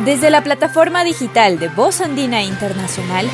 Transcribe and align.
Desde 0.00 0.30
la 0.30 0.42
plataforma 0.42 1.04
digital 1.04 1.60
de 1.60 1.68
Voz 1.68 2.00
Andina 2.00 2.42
Internacional, 2.42 3.28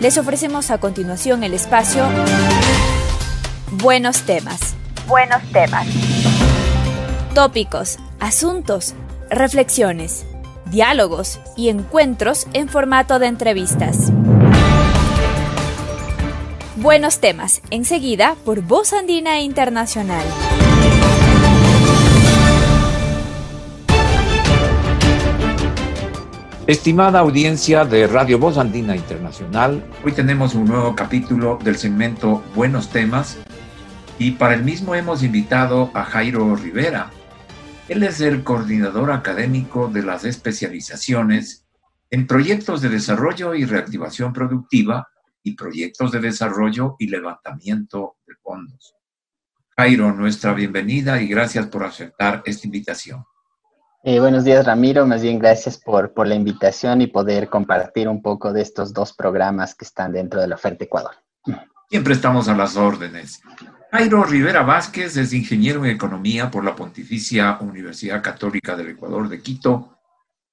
les 0.00 0.16
ofrecemos 0.16 0.70
a 0.70 0.78
continuación 0.78 1.44
el 1.44 1.52
espacio 1.52 2.06
Buenos 3.72 4.22
temas. 4.22 4.74
Buenos 5.06 5.42
temas. 5.52 5.86
Tópicos, 7.34 7.98
asuntos, 8.20 8.94
reflexiones, 9.28 10.24
diálogos 10.66 11.40
y 11.56 11.68
encuentros 11.68 12.46
en 12.52 12.68
formato 12.68 13.18
de 13.18 13.26
entrevistas. 13.26 14.12
Buenos 16.76 17.18
temas, 17.18 17.62
enseguida 17.70 18.36
por 18.44 18.60
Voz 18.62 18.92
Andina 18.92 19.40
Internacional. 19.40 20.24
Estimada 26.68 27.18
audiencia 27.18 27.84
de 27.84 28.06
Radio 28.06 28.38
Voz 28.38 28.56
Andina 28.56 28.94
Internacional, 28.94 29.84
hoy 30.04 30.12
tenemos 30.12 30.54
un 30.54 30.66
nuevo 30.66 30.94
capítulo 30.94 31.58
del 31.64 31.76
segmento 31.76 32.40
Buenos 32.54 32.88
temas 32.88 33.36
y 34.16 34.30
para 34.30 34.54
el 34.54 34.62
mismo 34.62 34.94
hemos 34.94 35.24
invitado 35.24 35.90
a 35.92 36.04
Jairo 36.04 36.54
Rivera. 36.54 37.10
Él 37.88 38.04
es 38.04 38.20
el 38.20 38.44
coordinador 38.44 39.10
académico 39.10 39.88
de 39.88 40.04
las 40.04 40.24
especializaciones 40.24 41.66
en 42.10 42.28
proyectos 42.28 42.80
de 42.80 42.90
desarrollo 42.90 43.56
y 43.56 43.64
reactivación 43.64 44.32
productiva 44.32 45.08
y 45.42 45.56
proyectos 45.56 46.12
de 46.12 46.20
desarrollo 46.20 46.94
y 47.00 47.08
levantamiento 47.08 48.18
de 48.24 48.36
fondos. 48.36 48.94
Jairo, 49.76 50.12
nuestra 50.12 50.52
bienvenida 50.54 51.20
y 51.20 51.26
gracias 51.26 51.66
por 51.66 51.82
aceptar 51.82 52.44
esta 52.46 52.68
invitación. 52.68 53.24
Eh, 54.04 54.18
buenos 54.18 54.42
días, 54.42 54.66
Ramiro. 54.66 55.06
Más 55.06 55.22
bien, 55.22 55.38
gracias 55.38 55.78
por, 55.78 56.12
por 56.12 56.26
la 56.26 56.34
invitación 56.34 57.00
y 57.02 57.06
poder 57.06 57.48
compartir 57.48 58.08
un 58.08 58.20
poco 58.20 58.52
de 58.52 58.60
estos 58.60 58.92
dos 58.92 59.12
programas 59.12 59.76
que 59.76 59.84
están 59.84 60.12
dentro 60.12 60.40
de 60.40 60.48
la 60.48 60.56
oferta 60.56 60.84
Ecuador. 60.84 61.12
Siempre 61.88 62.14
estamos 62.14 62.48
a 62.48 62.56
las 62.56 62.76
órdenes. 62.76 63.40
Jairo 63.92 64.24
Rivera 64.24 64.62
Vázquez 64.62 65.16
es 65.16 65.32
ingeniero 65.32 65.84
en 65.84 65.92
economía 65.92 66.50
por 66.50 66.64
la 66.64 66.74
Pontificia 66.74 67.58
Universidad 67.60 68.22
Católica 68.22 68.74
del 68.74 68.88
Ecuador 68.88 69.28
de 69.28 69.40
Quito, 69.40 69.98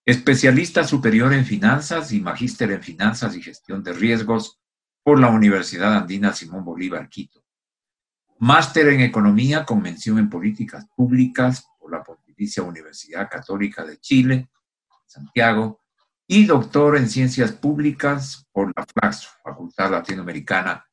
especialista 0.06 0.84
superior 0.84 1.34
en 1.34 1.44
finanzas 1.44 2.12
y 2.12 2.20
magíster 2.20 2.72
en 2.72 2.84
finanzas 2.84 3.36
y 3.36 3.42
gestión 3.42 3.84
de 3.84 3.94
riesgos 3.94 4.60
por 5.02 5.20
la 5.20 5.30
Universidad 5.30 5.96
Andina 5.96 6.34
Simón 6.34 6.64
Bolívar 6.64 7.10
Quito. 7.10 7.42
Máster 8.38 8.90
en 8.90 9.02
economía 9.02 9.66
con 9.66 9.82
mención 9.82 10.20
en 10.20 10.30
políticas 10.30 10.86
públicas 10.96 11.66
por 11.80 11.92
la 11.92 12.04
Pontificia 12.04 12.19
Universidad 12.66 13.30
Católica 13.30 13.84
de 13.84 14.00
Chile, 14.00 14.50
Santiago, 15.06 15.82
y 16.28 16.46
doctor 16.46 16.96
en 16.96 17.10
Ciencias 17.10 17.52
Públicas 17.52 18.48
por 18.52 18.72
la 18.76 18.86
FLAX, 18.86 19.28
Facultad 19.44 19.92
Latinoamericana 19.92 20.86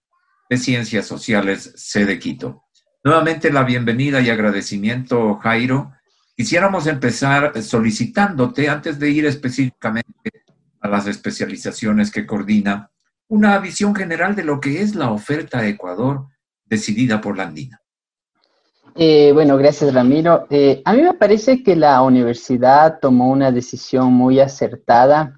de 0.48 0.56
Ciencias 0.56 1.06
Sociales, 1.06 1.72
sede 1.76 2.18
Quito. 2.18 2.64
Nuevamente 3.04 3.52
la 3.52 3.62
bienvenida 3.62 4.20
y 4.20 4.30
agradecimiento, 4.30 5.36
Jairo. 5.36 5.92
Quisiéramos 6.34 6.86
empezar 6.86 7.62
solicitándote, 7.62 8.68
antes 8.68 8.98
de 8.98 9.10
ir 9.10 9.26
específicamente 9.26 10.44
a 10.80 10.88
las 10.88 11.06
especializaciones 11.06 12.10
que 12.10 12.26
coordina, 12.26 12.90
una 13.28 13.58
visión 13.58 13.94
general 13.94 14.34
de 14.34 14.44
lo 14.44 14.60
que 14.60 14.82
es 14.82 14.94
la 14.94 15.10
oferta 15.10 15.60
de 15.60 15.70
Ecuador 15.70 16.28
decidida 16.64 17.20
por 17.20 17.36
la 17.36 17.44
Andina. 17.44 17.80
Eh, 18.98 19.30
bueno, 19.34 19.58
gracias 19.58 19.92
Ramiro. 19.92 20.46
Eh, 20.48 20.80
a 20.86 20.94
mí 20.94 21.02
me 21.02 21.12
parece 21.12 21.62
que 21.62 21.76
la 21.76 22.00
universidad 22.00 22.98
tomó 22.98 23.30
una 23.30 23.52
decisión 23.52 24.14
muy 24.14 24.40
acertada, 24.40 25.34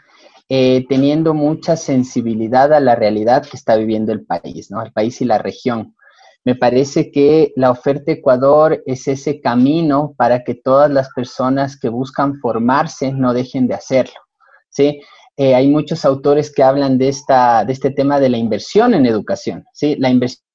eh, 0.49 0.87
teniendo 0.89 1.35
mucha 1.35 1.77
sensibilidad 1.77 2.73
a 2.73 2.79
la 2.79 2.95
realidad 2.95 3.45
que 3.45 3.57
está 3.57 3.75
viviendo 3.75 4.13
el 4.13 4.25
país, 4.25 4.71
¿no? 4.71 4.81
El 4.81 4.93
país 4.93 5.21
y 5.23 5.25
la 5.25 5.39
región. 5.39 5.97
Me 6.45 6.55
parece 6.55 7.11
que 7.11 7.53
la 7.57 7.73
oferta 7.73 8.13
Ecuador 8.13 8.81
es 8.87 9.09
ese 9.09 9.41
camino 9.41 10.15
para 10.17 10.45
que 10.45 10.55
todas 10.55 10.89
las 10.89 11.11
personas 11.11 11.77
que 11.79 11.89
buscan 11.89 12.37
formarse 12.37 13.11
no 13.13 13.35
dejen 13.35 13.67
de 13.67 13.75
hacerlo, 13.75 14.21
¿sí? 14.69 15.01
hay 15.37 15.69
muchos 15.69 16.05
autores 16.05 16.53
que 16.53 16.65
hablan 16.65 16.99
de, 16.99 17.09
esta, 17.09 17.65
de 17.65 17.73
este 17.73 17.91
tema 17.91 18.19
de 18.19 18.29
la 18.29 18.39
inversión 18.39 18.93
en 18.93 19.07
educación, 19.07 19.65
¿sí? 19.73 19.95
La 19.95 20.11
inversión 20.11 20.48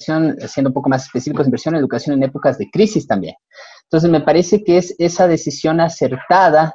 siendo 0.00 0.70
un 0.70 0.74
poco 0.74 0.88
más 0.88 1.04
específicos, 1.04 1.46
inversión 1.46 1.74
en 1.74 1.80
educación 1.80 2.16
en 2.16 2.24
épocas 2.24 2.58
de 2.58 2.70
crisis 2.70 3.06
también. 3.06 3.34
Entonces, 3.84 4.10
me 4.10 4.20
parece 4.20 4.64
que 4.64 4.78
es 4.78 4.94
esa 4.98 5.28
decisión 5.28 5.80
acertada 5.80 6.74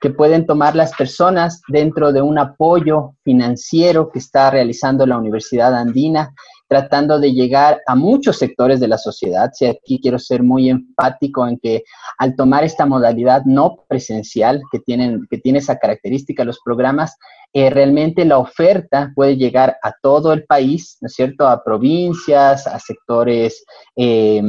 que 0.00 0.10
pueden 0.10 0.46
tomar 0.46 0.76
las 0.76 0.94
personas 0.94 1.60
dentro 1.68 2.12
de 2.12 2.22
un 2.22 2.38
apoyo 2.38 3.14
financiero 3.24 4.10
que 4.12 4.20
está 4.20 4.50
realizando 4.50 5.06
la 5.06 5.18
Universidad 5.18 5.74
Andina 5.74 6.32
tratando 6.68 7.18
de 7.18 7.32
llegar 7.32 7.80
a 7.86 7.94
muchos 7.94 8.36
sectores 8.38 8.78
de 8.78 8.88
la 8.88 8.98
sociedad. 8.98 9.50
Si 9.54 9.66
aquí 9.66 9.98
quiero 10.00 10.18
ser 10.18 10.42
muy 10.42 10.68
enfático 10.68 11.46
en 11.48 11.58
que 11.58 11.82
al 12.18 12.36
tomar 12.36 12.62
esta 12.62 12.86
modalidad 12.86 13.42
no 13.46 13.84
presencial 13.88 14.60
que, 14.70 14.78
tienen, 14.80 15.26
que 15.30 15.38
tiene 15.38 15.58
esa 15.58 15.78
característica 15.78 16.44
los 16.44 16.60
programas, 16.64 17.16
eh, 17.54 17.70
realmente 17.70 18.26
la 18.26 18.36
oferta 18.36 19.10
puede 19.14 19.38
llegar 19.38 19.78
a 19.82 19.94
todo 20.02 20.34
el 20.34 20.44
país, 20.44 20.98
¿no 21.00 21.06
es 21.06 21.14
cierto? 21.14 21.48
A 21.48 21.64
provincias, 21.64 22.66
a 22.66 22.78
sectores 22.78 23.64
eh, 23.96 24.42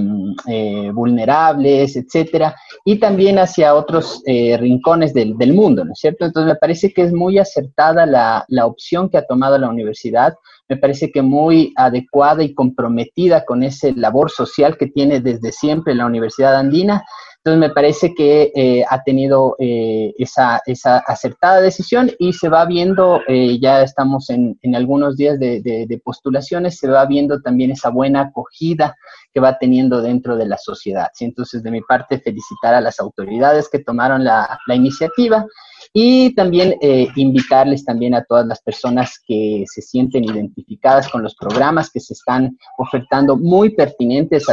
eh, 0.47 0.91
vulnerables, 0.94 1.96
etcétera, 1.96 2.53
y 2.84 3.00
también 3.00 3.40
hacia 3.40 3.74
otros 3.74 4.22
rincones 4.25 5.13
del, 5.13 5.38
del, 5.38 5.53
mundo, 5.53 5.86
¿no 5.86 5.94
es 5.94 6.00
cierto? 6.00 6.25
Entonces 6.25 6.53
me 6.53 6.59
parece 6.59 6.91
que 6.91 7.03
es 7.03 7.13
muy 7.13 7.40
acertada 7.40 8.06
la, 8.06 8.44
la 8.50 8.66
opción 8.66 9.09
que 9.09 9.18
ha 9.18 9.25
tomado 9.25 9.57
la 9.57 9.69
universidad 9.69 10.34
me 10.69 10.78
parece 10.78 11.12
que 11.12 11.24
muy 11.24 11.74
adecuada 11.75 12.44
y 12.44 12.53
comprometida 12.53 13.44
con 13.44 13.63
ese 13.63 13.94
labor 13.94 14.30
social 14.30 14.78
que 14.78 14.88
tiene 14.88 15.19
desde 15.19 15.52
siempre 15.52 15.96
la 15.96 16.06
Universidad 16.06 16.56
Andina. 16.56 17.03
Entonces 17.38 17.59
me 17.59 17.74
parece 17.74 18.13
que 18.13 18.52
eh, 18.53 18.84
ha 18.88 19.02
tenido 19.02 19.56
eh, 19.59 20.13
esa, 20.19 20.62
esa, 20.66 20.97
acertada 21.00 21.62
decisión 21.62 22.12
y 22.19 22.34
se 22.34 22.50
va 22.50 22.66
viendo, 22.66 23.22
eh, 23.28 23.57
ya 23.59 23.81
estamos 23.81 24.30
en, 24.30 24.59
en 24.62 24.75
algunos 24.75 25.16
días 25.18 25.40
de, 25.40 25.62
de, 25.62 26.02
postulaciones, 26.03 26.78
se 26.78 26.90
va 26.90 27.06
viendo 27.06 27.41
también 27.41 27.72
esa 27.72 27.90
buena 27.90 28.22
acogida 28.22 28.96
que 29.34 29.40
va 29.40 29.57
teniendo 29.57 30.01
dentro 30.01 30.35
de 30.35 30.47
la 30.47 30.57
sociedad. 30.57 31.07
¿sí? 31.13 31.25
Entonces 31.25 31.63
de 31.63 31.72
mi 31.72 31.81
parte 31.81 32.19
felicitar 32.19 32.73
a 32.73 32.81
las 32.81 33.00
autoridades 33.00 33.69
que 33.69 33.79
tomaron 33.79 34.23
la, 34.23 34.59
la 34.67 34.75
iniciativa 34.75 35.45
y 35.94 36.35
también 36.35 36.75
eh, 36.81 37.07
invitarles 37.16 37.84
también 37.84 38.13
a 38.13 38.23
todas 38.23 38.45
las 38.45 38.62
personas 38.62 39.19
que 39.25 39.63
se 39.68 39.81
sienten 39.81 40.23
identificadas 40.23 41.09
con 41.09 41.23
los 41.23 41.35
programas 41.35 41.89
que 41.89 42.00
se 42.00 42.13
están 42.13 42.57
ofertando 42.78 43.35
muy 43.35 43.72
pertinentes 43.72 44.45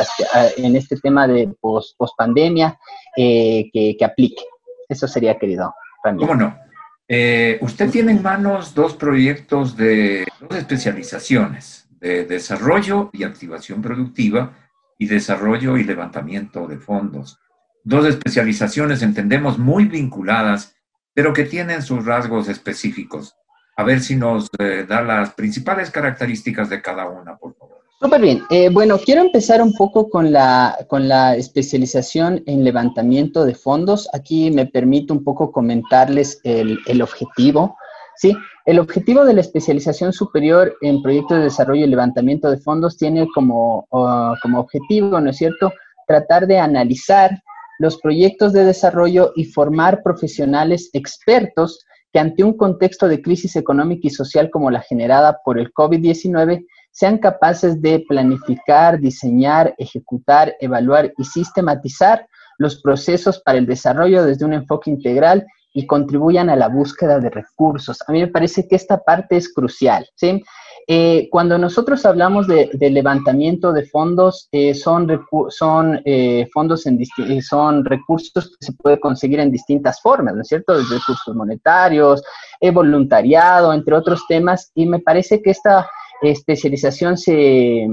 en 0.57 0.77
este 0.77 0.97
tema 0.97 1.29
de 1.29 1.49
post, 1.61 1.97
pandemia 2.17 2.79
eh, 3.17 3.69
que, 3.73 3.97
que, 3.99 4.05
aplique. 4.05 4.43
Eso 4.89 5.07
sería, 5.07 5.39
querido. 5.39 5.75
¿Cómo 6.03 6.35
no? 6.35 6.57
Eh, 7.09 7.59
usted 7.61 7.91
tiene 7.91 8.13
en 8.13 8.23
manos 8.23 8.75
dos 8.75 8.95
proyectos 8.95 9.77
de 9.77 10.27
dos 10.41 10.59
especializaciones, 10.59 11.89
de 12.01 12.25
desarrollo 12.25 13.11
y 13.13 13.25
activación 13.25 13.83
productiva 13.83 14.53
y 14.99 15.07
desarrollo 15.07 15.77
y 15.77 15.85
levantamiento 15.85 16.67
de 16.67 16.79
fondos. 16.79 17.39
Dos 17.85 18.07
especializaciones, 18.07 19.03
entendemos, 19.03 19.59
muy 19.59 19.85
vinculadas 19.85 20.77
pero 21.17 21.33
que 21.33 21.45
tienen 21.45 21.83
sus 21.83 22.05
rasgos 22.05 22.47
específicos. 22.47 23.35
A 23.75 23.85
ver 23.85 24.01
si 24.01 24.17
nos 24.17 24.51
eh, 24.59 24.85
da 24.87 25.01
las 25.01 25.33
principales 25.33 25.91
características 25.91 26.69
de 26.69 26.83
cada 26.83 27.09
una, 27.09 27.39
por 27.39 27.57
favor. 27.57 27.79
Súper 27.99 28.21
bien. 28.21 28.43
Eh, 28.51 28.69
bueno, 28.69 28.99
quiero 28.99 29.23
empezar 29.23 29.63
un 29.63 29.73
poco 29.73 30.11
con 30.11 30.31
la, 30.31 30.77
con 30.89 31.09
la 31.09 31.35
especialización 31.37 32.43
en 32.45 32.65
levantamiento 32.65 33.47
de 33.47 33.55
fondos. 33.55 34.11
Aquí 34.13 34.51
me 34.51 34.67
permito 34.67 35.15
un 35.15 35.25
poco 35.25 35.53
comentarles 35.53 36.39
el, 36.45 36.81
el 36.87 37.01
objetivo. 37.01 37.79
¿sí? 38.17 38.37
El 38.67 38.81
objetivo 38.81 39.25
de 39.25 39.33
la 39.33 39.43
especialización 39.43 40.13
superior 40.13 40.77
en 40.81 41.01
proyectos 41.01 41.39
de 41.39 41.45
desarrollo 41.45 41.85
y 41.85 41.89
levantamiento 41.89 42.51
de 42.51 42.59
fondos 42.59 42.97
tiene 42.97 43.29
como, 43.33 43.87
como 43.91 44.59
objetivo, 44.59 45.21
¿no 45.21 45.31
es 45.31 45.37
cierto?, 45.37 45.73
tratar 46.09 46.49
de 46.49 46.59
analizar 46.59 47.31
los 47.79 48.01
proyectos 48.01 48.53
de 48.53 48.65
desarrollo 48.65 49.33
y 49.37 49.45
formar 49.45 50.03
profesionales 50.03 50.91
expertos 50.95 51.85
que 52.13 52.19
ante 52.19 52.43
un 52.43 52.57
contexto 52.57 53.07
de 53.07 53.23
crisis 53.23 53.55
económica 53.55 54.09
y 54.09 54.11
social 54.11 54.51
como 54.51 54.71
la 54.71 54.81
generada 54.81 55.41
por 55.45 55.61
el 55.61 55.73
COVID-19 55.73 56.67
sean 56.91 57.19
capaces 57.19 57.81
de 57.81 58.05
planificar, 58.09 58.99
diseñar, 58.99 59.77
ejecutar, 59.79 60.57
evaluar 60.61 61.13
y 61.17 61.25
sistematizar 61.25 62.27
los 62.59 62.81
procesos 62.83 63.41
para 63.41 63.59
el 63.59 63.67
desarrollo 63.67 64.25
desde 64.25 64.45
un 64.45 64.55
enfoque 64.55 64.91
integral 64.91 65.47
y 65.77 65.87
contribuyan 65.87 66.49
a 66.49 66.57
la 66.57 66.69
búsqueda 66.69 67.21
de 67.21 67.29
recursos. 67.29 67.99
A 68.09 68.11
mí 68.11 68.21
me 68.21 68.29
parece 68.29 68.67
que 68.67 68.77
esta 68.77 69.05
parte 69.05 69.37
es 69.37 69.53
crucial, 69.53 70.09
¿sí? 70.15 70.43
Eh, 70.89 71.29
cuando 71.31 71.59
nosotros 71.59 72.07
hablamos 72.07 72.47
de, 72.47 72.71
levantamiento 72.81 73.75
de 73.75 73.85
fondos, 73.85 74.49
eh, 74.53 74.73
son, 74.73 75.07
son 75.51 76.01
eh, 76.07 76.49
fondos 76.51 76.87
en 76.87 76.99
son 77.43 77.85
recursos 77.85 78.57
que 78.59 78.67
se 78.67 78.73
puede 78.73 78.99
conseguir 78.99 79.41
en 79.41 79.53
distintas 79.53 80.01
formas, 80.01 80.35
¿no 80.35 80.41
es 80.41 80.49
cierto? 80.49 80.79
Desde 80.79 80.97
recursos 80.97 81.37
monetarios, 81.37 82.23
voluntariado, 82.73 83.75
entre 83.75 83.97
otros 83.97 84.25
temas, 84.27 84.71
y 84.75 84.87
me 84.87 85.01
parece 85.01 85.43
que 85.43 85.51
esta 85.51 85.87
especialización 86.23 87.17
se 87.17 87.87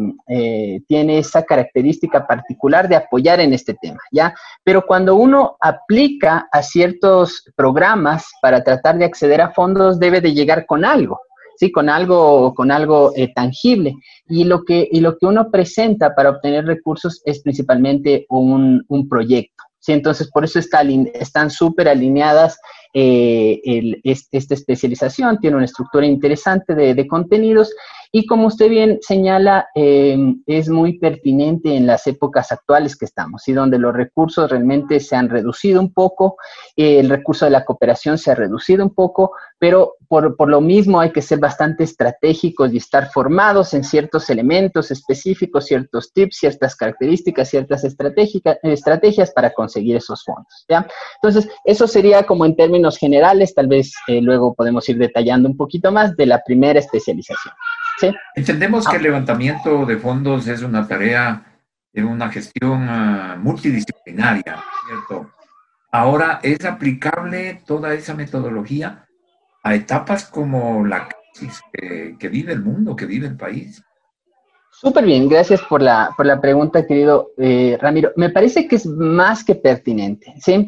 tiene 0.87 1.17
esa 1.17 1.43
característica 1.43 2.25
particular 2.25 2.87
de 2.87 2.95
apoyar 2.95 3.39
en 3.39 3.53
este 3.53 3.75
tema, 3.81 3.99
¿ya? 4.11 4.33
Pero 4.63 4.85
cuando 4.85 5.15
uno 5.15 5.57
aplica 5.59 6.47
a 6.51 6.61
ciertos 6.61 7.43
programas 7.55 8.25
para 8.41 8.63
tratar 8.63 8.97
de 8.97 9.05
acceder 9.05 9.41
a 9.41 9.51
fondos, 9.51 9.99
debe 9.99 10.21
de 10.21 10.33
llegar 10.33 10.65
con 10.65 10.85
algo, 10.85 11.19
¿sí? 11.57 11.71
Con 11.71 11.89
algo, 11.89 12.53
con 12.53 12.71
algo 12.71 13.11
eh, 13.15 13.31
tangible. 13.33 13.95
Y 14.27 14.45
lo, 14.45 14.63
que, 14.63 14.87
y 14.91 14.99
lo 15.01 15.17
que 15.17 15.25
uno 15.25 15.51
presenta 15.51 16.15
para 16.15 16.31
obtener 16.31 16.65
recursos 16.65 17.21
es 17.25 17.41
principalmente 17.41 18.25
un, 18.29 18.83
un 18.87 19.09
proyecto. 19.09 19.63
¿sí? 19.79 19.93
Entonces, 19.93 20.29
por 20.31 20.43
eso 20.43 20.59
está, 20.59 20.81
están 21.13 21.49
súper 21.49 21.87
alineadas 21.89 22.57
eh, 22.93 24.01
esta 24.03 24.53
especialización, 24.53 25.39
tiene 25.39 25.57
una 25.57 25.65
estructura 25.65 26.05
interesante 26.05 26.75
de, 26.75 26.93
de 26.93 27.07
contenidos 27.07 27.73
y 28.15 28.27
como 28.27 28.45
usted 28.45 28.69
bien 28.69 28.99
señala, 29.01 29.69
eh, 29.73 30.15
es 30.45 30.69
muy 30.69 30.99
pertinente 30.99 31.75
en 31.75 31.87
las 31.87 32.05
épocas 32.05 32.51
actuales 32.51 32.95
que 32.95 33.05
estamos, 33.05 33.47
y 33.47 33.53
donde 33.53 33.79
los 33.79 33.91
recursos 33.91 34.51
realmente 34.51 34.99
se 34.99 35.15
han 35.15 35.29
reducido 35.29 35.81
un 35.81 35.91
poco, 35.91 36.37
el 36.75 37.09
recurso 37.09 37.45
de 37.45 37.51
la 37.51 37.65
cooperación 37.65 38.19
se 38.19 38.29
ha 38.29 38.35
reducido 38.35 38.83
un 38.83 38.93
poco, 38.93 39.31
pero 39.57 39.95
por, 40.07 40.35
por, 40.35 40.47
lo 40.47 40.61
mismo 40.61 40.99
hay 40.99 41.11
que 41.11 41.23
ser 41.23 41.39
bastante 41.39 41.85
estratégicos 41.85 42.71
y 42.71 42.77
estar 42.77 43.09
formados 43.09 43.73
en 43.73 43.83
ciertos 43.83 44.29
elementos 44.29 44.91
específicos, 44.91 45.65
ciertos 45.65 46.13
tips, 46.13 46.37
ciertas 46.37 46.75
características, 46.75 47.49
ciertas 47.49 47.83
estrategias 47.83 49.31
para 49.31 49.53
conseguir 49.53 49.95
esos 49.95 50.23
fondos. 50.23 50.65
¿ya? 50.69 50.85
Entonces, 51.15 51.49
eso 51.65 51.87
sería 51.87 52.27
como 52.27 52.45
en 52.45 52.55
términos 52.55 52.82
generales, 52.91 53.53
tal 53.53 53.67
vez 53.67 53.93
eh, 54.07 54.21
luego 54.21 54.53
podemos 54.53 54.87
ir 54.89 54.97
detallando 54.97 55.49
un 55.49 55.57
poquito 55.57 55.91
más 55.91 56.15
de 56.15 56.25
la 56.25 56.41
primera 56.43 56.79
especialización. 56.79 57.53
Entendemos 58.35 58.87
que 58.87 58.97
el 58.97 59.03
levantamiento 59.03 59.85
de 59.85 59.97
fondos 59.97 60.47
es 60.47 60.61
una 60.61 60.87
tarea 60.87 61.43
de 61.93 62.03
una 62.03 62.29
gestión 62.29 62.87
ah, 62.89 63.37
multidisciplinaria, 63.39 64.63
¿cierto? 64.87 65.31
Ahora, 65.91 66.39
¿es 66.41 66.65
aplicable 66.65 67.61
toda 67.65 67.93
esa 67.93 68.15
metodología 68.15 69.05
a 69.61 69.75
etapas 69.75 70.25
como 70.25 70.85
la 70.85 71.07
crisis 71.07 71.61
que, 71.71 72.29
vive 72.29 72.51
el 72.51 72.63
mundo, 72.63 72.95
que 72.95 73.05
vive 73.05 73.27
el 73.27 73.37
país? 73.37 73.83
Súper 74.71 75.05
bien, 75.05 75.29
gracias 75.29 75.61
por 75.61 75.83
la, 75.83 76.09
por 76.17 76.25
la 76.25 76.41
pregunta, 76.41 76.87
querido 76.87 77.29
eh, 77.37 77.77
Ramiro. 77.79 78.11
Me 78.15 78.31
parece 78.31 78.67
que 78.67 78.77
es 78.77 78.87
más 78.87 79.43
que 79.43 79.53
pertinente, 79.53 80.33
¿sí? 80.39 80.65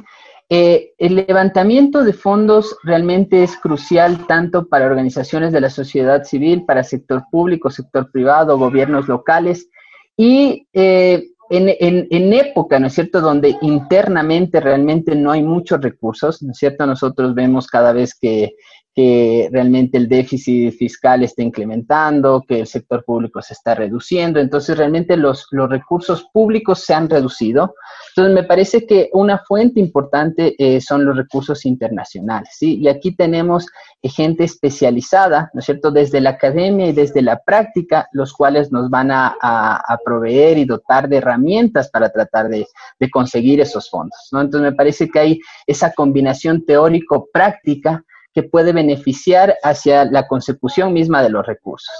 Eh, 0.49 0.93
el 0.99 1.15
levantamiento 1.15 2.03
de 2.03 2.13
fondos 2.13 2.77
realmente 2.83 3.41
es 3.41 3.57
crucial 3.57 4.27
tanto 4.27 4.67
para 4.67 4.85
organizaciones 4.85 5.51
de 5.51 5.61
la 5.61 5.71
sociedad 5.71 6.23
civil, 6.23 6.65
para 6.65 6.83
sector 6.83 7.23
público, 7.31 7.71
sector 7.71 8.11
privado, 8.11 8.57
gobiernos 8.59 9.07
locales 9.07 9.69
y 10.15 10.67
eh, 10.73 11.29
en, 11.49 11.69
en, 12.09 12.33
época, 12.33 12.79
¿no 12.79 12.87
es 12.87 12.93
cierto?, 12.93 13.21
donde 13.21 13.55
internamente 13.61 14.59
realmente 14.59 15.15
no 15.15 15.31
hay 15.31 15.43
muchos 15.43 15.81
recursos, 15.81 16.41
¿no 16.41 16.51
es 16.51 16.57
cierto? 16.57 16.85
Nosotros 16.87 17.35
vemos 17.35 17.67
cada 17.67 17.93
vez 17.93 18.15
que 18.15 18.55
que 18.95 19.49
realmente 19.51 19.97
el 19.97 20.07
déficit 20.07 20.71
fiscal 20.71 21.21
está 21.21 21.43
incrementando, 21.43 22.41
que 22.47 22.61
el 22.61 22.67
sector 22.67 23.03
público 23.03 23.41
se 23.41 23.53
está 23.53 23.75
reduciendo, 23.75 24.39
entonces 24.39 24.77
realmente 24.77 25.17
los, 25.17 25.47
los 25.51 25.69
recursos 25.69 26.29
públicos 26.31 26.79
se 26.79 26.93
han 26.93 27.09
reducido. 27.09 27.75
Entonces 28.11 28.33
me 28.33 28.43
parece 28.43 28.87
que 28.87 29.09
una 29.11 29.39
fuente 29.39 29.81
importante 29.81 30.55
eh, 30.57 30.79
son 30.79 31.03
los 31.03 31.17
recursos 31.17 31.65
internacionales, 31.65 32.51
¿sí? 32.57 32.77
Y 32.77 32.87
aquí 32.87 33.13
tenemos 33.13 33.67
gente 34.01 34.45
especializada, 34.45 35.49
¿no 35.53 35.59
es 35.59 35.65
cierto?, 35.65 35.91
desde 35.91 36.21
la 36.21 36.29
academia 36.31 36.87
y 36.87 36.93
desde 36.93 37.21
la 37.21 37.41
práctica, 37.43 38.07
los 38.13 38.31
cuales 38.31 38.71
nos 38.71 38.89
van 38.89 39.11
a, 39.11 39.35
a, 39.41 39.97
proveer 40.05 40.57
y 40.57 40.65
dotar 40.65 41.09
de 41.09 41.17
herramientas 41.17 41.89
para 41.89 42.09
tratar 42.09 42.47
de, 42.47 42.65
de 42.99 43.09
conseguir 43.09 43.59
esos 43.59 43.89
fondos, 43.89 44.29
¿no? 44.31 44.39
Entonces 44.39 44.71
me 44.71 44.75
parece 44.77 45.09
que 45.09 45.19
hay 45.19 45.39
esa 45.67 45.91
combinación 45.91 46.65
teórico-práctica 46.65 48.05
que 48.35 48.43
puede 48.43 48.73
beneficiar 48.73 49.55
hacia 49.63 50.03
la 50.03 50.27
consecución 50.27 50.91
misma 50.91 51.23
de 51.23 51.29
los 51.29 51.47
recursos. 51.47 51.93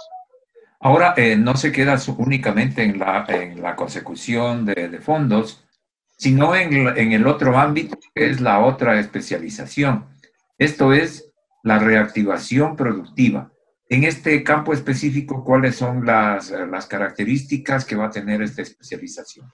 Ahora, 0.81 1.13
eh, 1.15 1.37
no 1.37 1.55
se 1.55 1.71
queda 1.71 1.97
únicamente 2.17 2.83
en 2.83 2.99
la, 2.99 3.75
consecución 3.75 4.65
de, 4.65 4.99
fondos, 4.99 5.65
sino 6.17 6.53
en, 6.53 6.95
en, 6.97 7.13
el 7.13 7.25
otro 7.25 7.57
ámbito, 7.57 7.97
que 8.13 8.29
es 8.29 8.41
la 8.41 8.59
otra 8.59 8.99
especialización. 8.99 10.05
Esto 10.57 10.93
es 10.93 11.31
la 11.63 11.79
reactivación 11.79 12.75
productiva. 12.75 13.51
En 13.87 14.03
este 14.03 14.43
campo 14.43 14.73
específico, 14.73 15.43
¿cuáles 15.43 15.75
son 15.75 16.05
las, 16.05 16.51
las 16.51 16.85
características 16.85 17.85
que 17.85 17.95
va 17.95 18.07
a 18.07 18.11
tener 18.11 18.41
esta 18.41 18.61
especialización? 18.61 19.49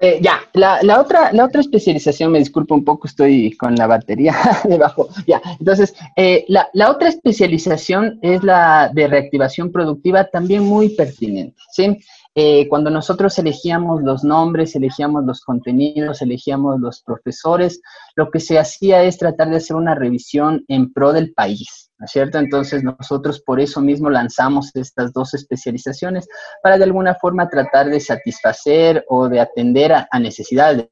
Eh, 0.00 0.20
ya, 0.22 0.40
la, 0.52 0.80
la, 0.82 1.00
otra, 1.00 1.32
la 1.32 1.44
otra 1.44 1.60
especialización, 1.60 2.30
me 2.30 2.38
disculpo 2.38 2.74
un 2.74 2.84
poco, 2.84 3.08
estoy 3.08 3.56
con 3.56 3.74
la 3.74 3.88
batería 3.88 4.34
debajo. 4.64 5.08
Ya, 5.26 5.40
entonces, 5.58 5.94
eh, 6.16 6.44
la, 6.48 6.68
la, 6.72 6.90
otra 6.90 7.08
especialización 7.08 8.18
es 8.22 8.44
la 8.44 8.90
de 8.94 9.08
reactivación 9.08 9.72
productiva, 9.72 10.24
también 10.24 10.62
muy 10.62 10.90
pertinente, 10.90 11.56
¿sí? 11.72 11.98
Eh, 12.40 12.68
cuando 12.68 12.88
nosotros 12.88 13.36
elegíamos 13.40 14.00
los 14.04 14.22
nombres, 14.22 14.76
elegíamos 14.76 15.24
los 15.24 15.40
contenidos, 15.40 16.22
elegíamos 16.22 16.78
los 16.78 17.02
profesores, 17.02 17.80
lo 18.14 18.30
que 18.30 18.38
se 18.38 18.60
hacía 18.60 19.02
es 19.02 19.18
tratar 19.18 19.50
de 19.50 19.56
hacer 19.56 19.74
una 19.74 19.96
revisión 19.96 20.64
en 20.68 20.92
pro 20.92 21.12
del 21.12 21.34
país, 21.34 21.90
¿no 21.98 22.04
es 22.04 22.12
cierto? 22.12 22.38
Entonces 22.38 22.84
nosotros 22.84 23.40
por 23.40 23.58
eso 23.58 23.80
mismo 23.80 24.08
lanzamos 24.08 24.70
estas 24.76 25.12
dos 25.12 25.34
especializaciones 25.34 26.28
para 26.62 26.78
de 26.78 26.84
alguna 26.84 27.16
forma 27.16 27.48
tratar 27.48 27.90
de 27.90 27.98
satisfacer 27.98 29.04
o 29.08 29.28
de 29.28 29.40
atender 29.40 29.92
a, 29.92 30.06
necesidades 30.20 30.86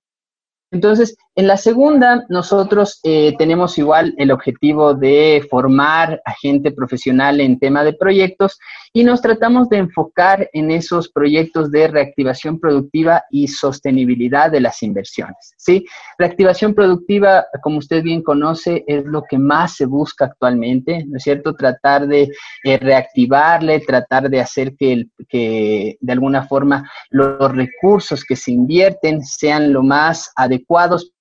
entonces, 0.72 1.16
en 1.36 1.46
la 1.46 1.56
segunda, 1.56 2.24
nosotros 2.28 2.98
eh, 3.04 3.36
tenemos 3.38 3.78
igual 3.78 4.14
el 4.18 4.32
objetivo 4.32 4.94
de 4.94 5.46
formar 5.48 6.20
a 6.24 6.32
gente 6.32 6.72
profesional 6.72 7.40
en 7.40 7.60
tema 7.60 7.84
de 7.84 7.92
proyectos 7.92 8.58
y 8.96 9.04
nos 9.04 9.20
tratamos 9.20 9.68
de 9.68 9.76
enfocar 9.76 10.48
en 10.54 10.70
esos 10.70 11.10
proyectos 11.10 11.70
de 11.70 11.86
reactivación 11.86 12.58
productiva 12.58 13.22
y 13.30 13.46
sostenibilidad 13.46 14.50
de 14.50 14.62
las 14.62 14.82
inversiones. 14.82 15.52
¿sí? 15.58 15.84
Reactivación 16.16 16.72
productiva, 16.72 17.44
como 17.62 17.76
usted 17.76 18.02
bien 18.02 18.22
conoce, 18.22 18.84
es 18.86 19.04
lo 19.04 19.24
que 19.28 19.36
más 19.36 19.76
se 19.76 19.84
busca 19.84 20.24
actualmente, 20.24 21.04
¿no 21.06 21.18
es 21.18 21.24
cierto? 21.24 21.54
Tratar 21.54 22.06
de 22.06 22.30
eh, 22.64 22.78
reactivarle, 22.78 23.80
tratar 23.80 24.30
de 24.30 24.40
hacer 24.40 24.74
que, 24.78 25.04
que 25.28 25.98
de 26.00 26.12
alguna 26.14 26.46
forma 26.46 26.90
los 27.10 27.52
recursos 27.52 28.24
que 28.24 28.34
se 28.34 28.52
invierten 28.52 29.22
sean 29.22 29.74
lo 29.74 29.82
más 29.82 30.32
adecuados 30.36 31.12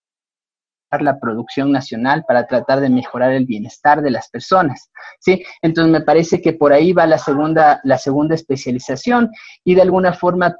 la 1.00 1.20
producción 1.20 1.72
nacional 1.72 2.24
para 2.28 2.48
tratar 2.48 2.80
de 2.80 2.90
mejorar 2.90 3.32
el 3.32 3.46
bienestar 3.46 4.02
de 4.02 4.12
las 4.12 4.30
personas, 4.30 4.90
¿sí? 5.20 5.44
Entonces 5.62 5.92
me 5.92 6.02
parece 6.02 6.42
que 6.42 6.54
por 6.54 6.74
ahí 6.74 6.94
va 6.94 7.06
la 7.06 7.18
segunda, 7.18 7.82
la 7.84 7.98
segunda 7.98 8.36
especialización 8.36 9.32
y 9.64 9.76
de 9.76 9.82
alguna 9.82 10.14
forma 10.14 10.56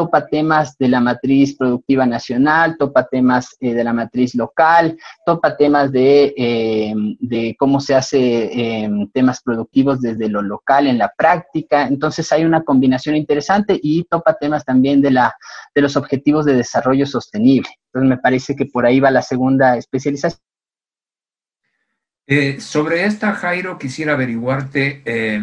topa 0.00 0.26
temas 0.26 0.78
de 0.78 0.88
la 0.88 0.98
matriz 0.98 1.54
productiva 1.58 2.06
nacional, 2.06 2.78
topa 2.78 3.06
temas 3.06 3.54
eh, 3.60 3.74
de 3.74 3.84
la 3.84 3.92
matriz 3.92 4.34
local, 4.34 4.96
topa 5.26 5.58
temas 5.58 5.92
de, 5.92 6.32
eh, 6.38 6.94
de 7.18 7.54
cómo 7.58 7.80
se 7.80 7.94
hace 7.94 8.50
em, 8.84 9.10
temas 9.10 9.42
productivos 9.42 10.00
desde 10.00 10.30
lo 10.30 10.40
local 10.40 10.86
en 10.86 10.96
la 10.96 11.12
práctica, 11.14 11.86
entonces 11.86 12.32
hay 12.32 12.46
una 12.46 12.62
combinación 12.62 13.14
interesante 13.14 13.78
y 13.82 14.04
topa 14.04 14.38
temas 14.40 14.64
también 14.64 15.02
de, 15.02 15.10
la, 15.10 15.34
de 15.74 15.82
los 15.82 15.98
objetivos 15.98 16.46
de 16.46 16.54
desarrollo 16.54 17.04
sostenible. 17.04 17.68
Entonces 17.88 18.08
me 18.08 18.16
parece 18.16 18.56
que 18.56 18.64
por 18.64 18.86
ahí 18.86 19.00
va 19.00 19.10
la 19.10 19.20
segunda 19.20 19.76
especialización. 19.76 20.40
Eh, 22.26 22.58
sobre 22.58 23.04
esta, 23.04 23.34
Jairo, 23.34 23.76
quisiera 23.76 24.14
averiguarte 24.14 25.02
eh, 25.04 25.42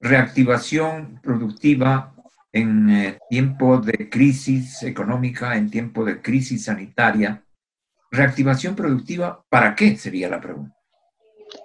reactivación 0.00 1.20
productiva 1.22 2.14
en 2.56 2.88
eh, 2.88 3.18
tiempo 3.28 3.78
de 3.78 4.08
crisis 4.08 4.82
económica, 4.82 5.56
en 5.56 5.70
tiempo 5.70 6.04
de 6.04 6.22
crisis 6.22 6.64
sanitaria. 6.64 7.42
Reactivación 8.10 8.74
productiva, 8.74 9.44
¿para 9.50 9.74
qué 9.74 9.96
sería 9.96 10.30
la 10.30 10.40
pregunta? 10.40 10.74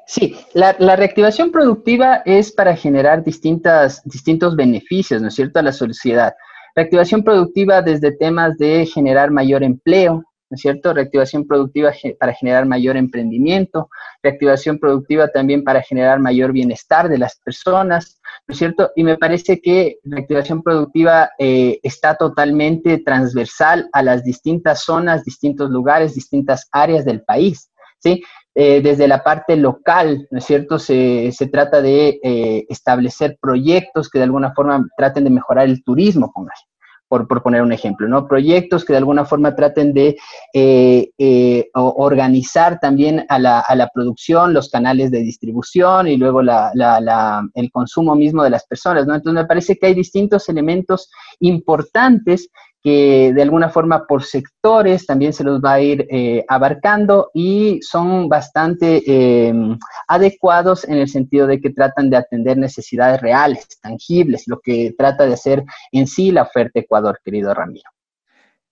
Sí, 0.05 0.35
la, 0.53 0.75
la, 0.79 0.97
reactivación 0.97 1.51
productiva 1.51 2.21
es 2.25 2.51
para 2.51 2.75
generar 2.75 3.23
distintas, 3.23 4.01
distintos 4.03 4.55
beneficios, 4.55 5.21
¿no 5.21 5.29
es 5.29 5.35
cierto?, 5.35 5.59
a 5.59 5.63
la 5.63 5.71
sociedad. 5.71 6.33
Reactivación 6.75 7.23
productiva 7.23 7.81
desde 7.81 8.11
temas 8.11 8.57
de 8.57 8.85
generar 8.85 9.31
mayor 9.31 9.63
empleo, 9.63 10.15
¿no 10.15 10.55
es 10.55 10.61
cierto? 10.61 10.93
Reactivación 10.93 11.47
productiva 11.47 11.93
para 12.19 12.33
generar 12.33 12.65
mayor 12.65 12.97
emprendimiento, 12.97 13.89
reactivación 14.21 14.77
productiva 14.77 15.29
también 15.29 15.63
para 15.63 15.81
generar 15.81 16.19
mayor 16.19 16.51
bienestar 16.51 17.07
de 17.07 17.17
las 17.17 17.39
personas, 17.39 18.20
¿no 18.47 18.53
es 18.53 18.57
cierto? 18.57 18.91
Y 18.95 19.03
me 19.03 19.17
parece 19.17 19.61
que 19.61 19.97
reactivación 20.03 20.61
productiva 20.61 21.31
eh, 21.37 21.79
está 21.83 22.15
totalmente 22.15 22.97
transversal 22.99 23.89
a 23.93 24.03
las 24.03 24.23
distintas 24.23 24.83
zonas, 24.83 25.23
distintos 25.23 25.69
lugares, 25.69 26.15
distintas 26.15 26.67
áreas 26.71 27.05
del 27.05 27.23
país, 27.23 27.71
¿sí? 27.99 28.23
Eh, 28.53 28.81
desde 28.81 29.07
la 29.07 29.23
parte 29.23 29.55
local, 29.55 30.27
¿no 30.29 30.39
es 30.39 30.45
cierto? 30.45 30.77
Se, 30.77 31.31
se 31.31 31.47
trata 31.47 31.81
de 31.81 32.19
eh, 32.21 32.65
establecer 32.67 33.37
proyectos 33.41 34.09
que 34.09 34.19
de 34.19 34.25
alguna 34.25 34.53
forma 34.53 34.85
traten 34.97 35.23
de 35.23 35.29
mejorar 35.29 35.67
el 35.67 35.83
turismo, 35.83 36.31
póngase 36.33 36.70
por, 37.11 37.43
poner 37.43 37.61
un 37.61 37.73
ejemplo, 37.73 38.07
¿no? 38.07 38.25
Proyectos 38.25 38.85
que 38.85 38.93
de 38.93 38.97
alguna 38.97 39.25
forma 39.25 39.53
traten 39.53 39.91
de 39.91 40.15
eh, 40.53 41.11
eh, 41.17 41.69
organizar 41.73 42.79
también 42.79 43.25
a 43.27 43.37
la, 43.37 43.59
a 43.59 43.75
la, 43.75 43.89
producción, 43.93 44.53
los 44.53 44.69
canales 44.69 45.11
de 45.11 45.19
distribución 45.19 46.07
y 46.07 46.15
luego 46.15 46.41
la, 46.41 46.71
la, 46.73 47.43
el 47.53 47.69
consumo 47.69 48.15
mismo 48.15 48.43
de 48.43 48.51
las 48.51 48.65
personas, 48.65 49.05
¿no? 49.05 49.13
Entonces 49.13 49.41
me 49.41 49.47
parece 49.47 49.77
que 49.77 49.87
hay 49.87 49.93
distintos 49.93 50.47
elementos 50.47 51.11
importantes 51.41 52.49
que 52.83 53.31
de 53.33 53.41
alguna 53.41 53.69
forma 53.69 54.05
por 54.07 54.23
sectores 54.23 55.05
también 55.05 55.33
se 55.33 55.43
los 55.43 55.61
va 55.61 55.73
a 55.73 55.81
ir 55.81 56.07
eh, 56.09 56.43
abarcando 56.47 57.29
y 57.33 57.79
son 57.81 58.27
bastante 58.27 59.03
em, 59.05 59.77
adecuados 60.07 60.83
en 60.85 60.97
el 60.97 61.07
sentido 61.07 61.47
de 61.47 61.61
que 61.61 61.69
tratan 61.69 62.09
de 62.09 62.17
atender 62.17 62.57
necesidades 62.57 63.21
reales, 63.21 63.67
tangibles, 63.81 64.43
lo 64.47 64.59
que 64.59 64.93
trata 64.97 65.25
de 65.25 65.33
hacer 65.33 65.63
en 65.91 66.07
sí 66.07 66.31
la 66.31 66.43
oferta 66.43 66.79
Ecuador, 66.79 67.19
querido 67.23 67.53
Ramiro. 67.53 67.89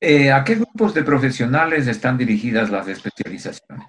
Eh, 0.01 0.31
¿A 0.31 0.43
qué 0.43 0.55
grupos 0.55 0.93
de 0.93 1.03
profesionales 1.03 1.87
están 1.87 2.17
dirigidas 2.17 2.69
las 2.69 2.87
especializaciones? 2.87 3.85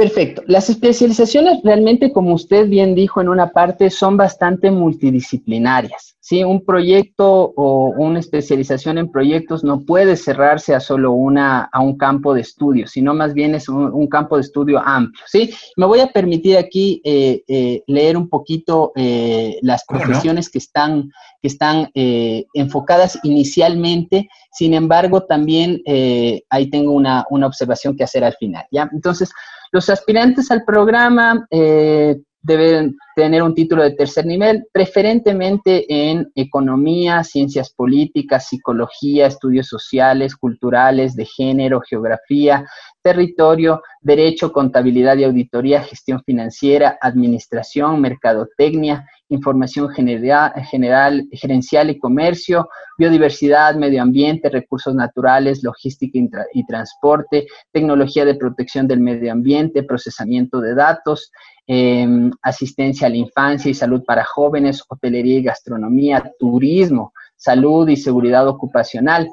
Perfecto. 0.00 0.42
Las 0.46 0.70
especializaciones 0.70 1.60
realmente, 1.62 2.10
como 2.10 2.32
usted 2.32 2.66
bien 2.66 2.94
dijo 2.94 3.20
en 3.20 3.28
una 3.28 3.50
parte, 3.50 3.90
son 3.90 4.16
bastante 4.16 4.70
multidisciplinarias. 4.70 6.16
¿sí? 6.20 6.42
Un 6.42 6.64
proyecto 6.64 7.52
o 7.54 7.92
una 7.98 8.18
especialización 8.18 8.96
en 8.96 9.10
proyectos 9.10 9.62
no 9.62 9.80
puede 9.84 10.16
cerrarse 10.16 10.74
a 10.74 10.80
solo 10.80 11.12
una, 11.12 11.68
a 11.70 11.80
un 11.80 11.98
campo 11.98 12.32
de 12.32 12.40
estudio, 12.40 12.86
sino 12.86 13.12
más 13.12 13.34
bien 13.34 13.54
es 13.54 13.68
un, 13.68 14.06
campo 14.06 14.36
de 14.36 14.40
estudio 14.40 14.78
amplio. 14.78 15.22
¿sí? 15.26 15.52
Me 15.76 15.84
voy 15.84 16.00
a 16.00 16.06
permitir 16.06 16.56
aquí 16.56 17.02
eh, 17.04 17.42
eh, 17.46 17.82
leer 17.86 18.16
un 18.16 18.30
poquito 18.30 18.92
eh, 18.96 19.58
las 19.60 19.84
profesiones 19.84 20.48
que 20.48 20.58
están, 20.58 21.10
que 21.42 21.48
están 21.48 21.90
enfocadas 22.54 23.18
inicialmente, 23.22 24.30
sin 24.50 24.72
embargo, 24.72 25.24
también 25.24 25.82
ahí 26.48 26.70
tengo 26.70 26.92
una, 26.92 27.26
una 27.28 27.46
observación 27.46 27.96
que 27.96 28.04
hacer 28.04 28.24
al 28.24 28.34
final. 28.34 28.64
¿ya? 28.70 28.88
Entonces, 28.92 29.30
los 29.72 29.88
aspirantes 29.88 30.50
al 30.50 30.64
programa 30.64 31.46
eh, 31.50 32.16
deben 32.42 32.96
tener 33.14 33.42
un 33.42 33.54
título 33.54 33.82
de 33.82 33.92
tercer 33.92 34.24
nivel, 34.24 34.66
preferentemente 34.72 35.84
en 35.88 36.30
economía, 36.34 37.22
ciencias 37.22 37.70
políticas, 37.70 38.48
psicología, 38.48 39.26
estudios 39.26 39.68
sociales, 39.68 40.36
culturales, 40.36 41.14
de 41.14 41.26
género, 41.26 41.82
geografía, 41.82 42.64
territorio, 43.02 43.82
derecho, 44.00 44.52
contabilidad 44.52 45.16
y 45.18 45.24
auditoría, 45.24 45.82
gestión 45.82 46.22
financiera, 46.24 46.98
administración, 47.00 48.00
mercadotecnia, 48.00 49.06
información 49.30 49.88
general, 49.90 51.26
gerencial 51.32 51.88
y 51.88 51.98
comercio, 51.98 52.68
biodiversidad, 52.98 53.76
medio 53.76 54.02
ambiente, 54.02 54.50
recursos 54.50 54.94
naturales, 54.94 55.62
logística 55.62 56.18
y, 56.52 56.66
transporte, 56.66 57.46
tecnología 57.72 58.24
de 58.24 58.34
protección 58.34 58.86
del 58.86 59.00
medio 59.00 59.32
ambiente, 59.32 59.84
procesamiento 59.84 60.60
de 60.60 60.74
datos, 60.74 61.32
em, 61.66 62.30
asistencia 62.42 63.06
a 63.06 63.10
la 63.10 63.16
infancia 63.16 63.70
y 63.70 63.74
salud 63.74 64.02
para 64.04 64.24
jóvenes, 64.24 64.84
hotelería 64.88 65.38
y 65.38 65.42
gastronomía, 65.42 66.32
turismo, 66.38 67.12
salud 67.36 67.88
y 67.88 67.96
seguridad 67.96 68.46
ocupacional. 68.48 69.28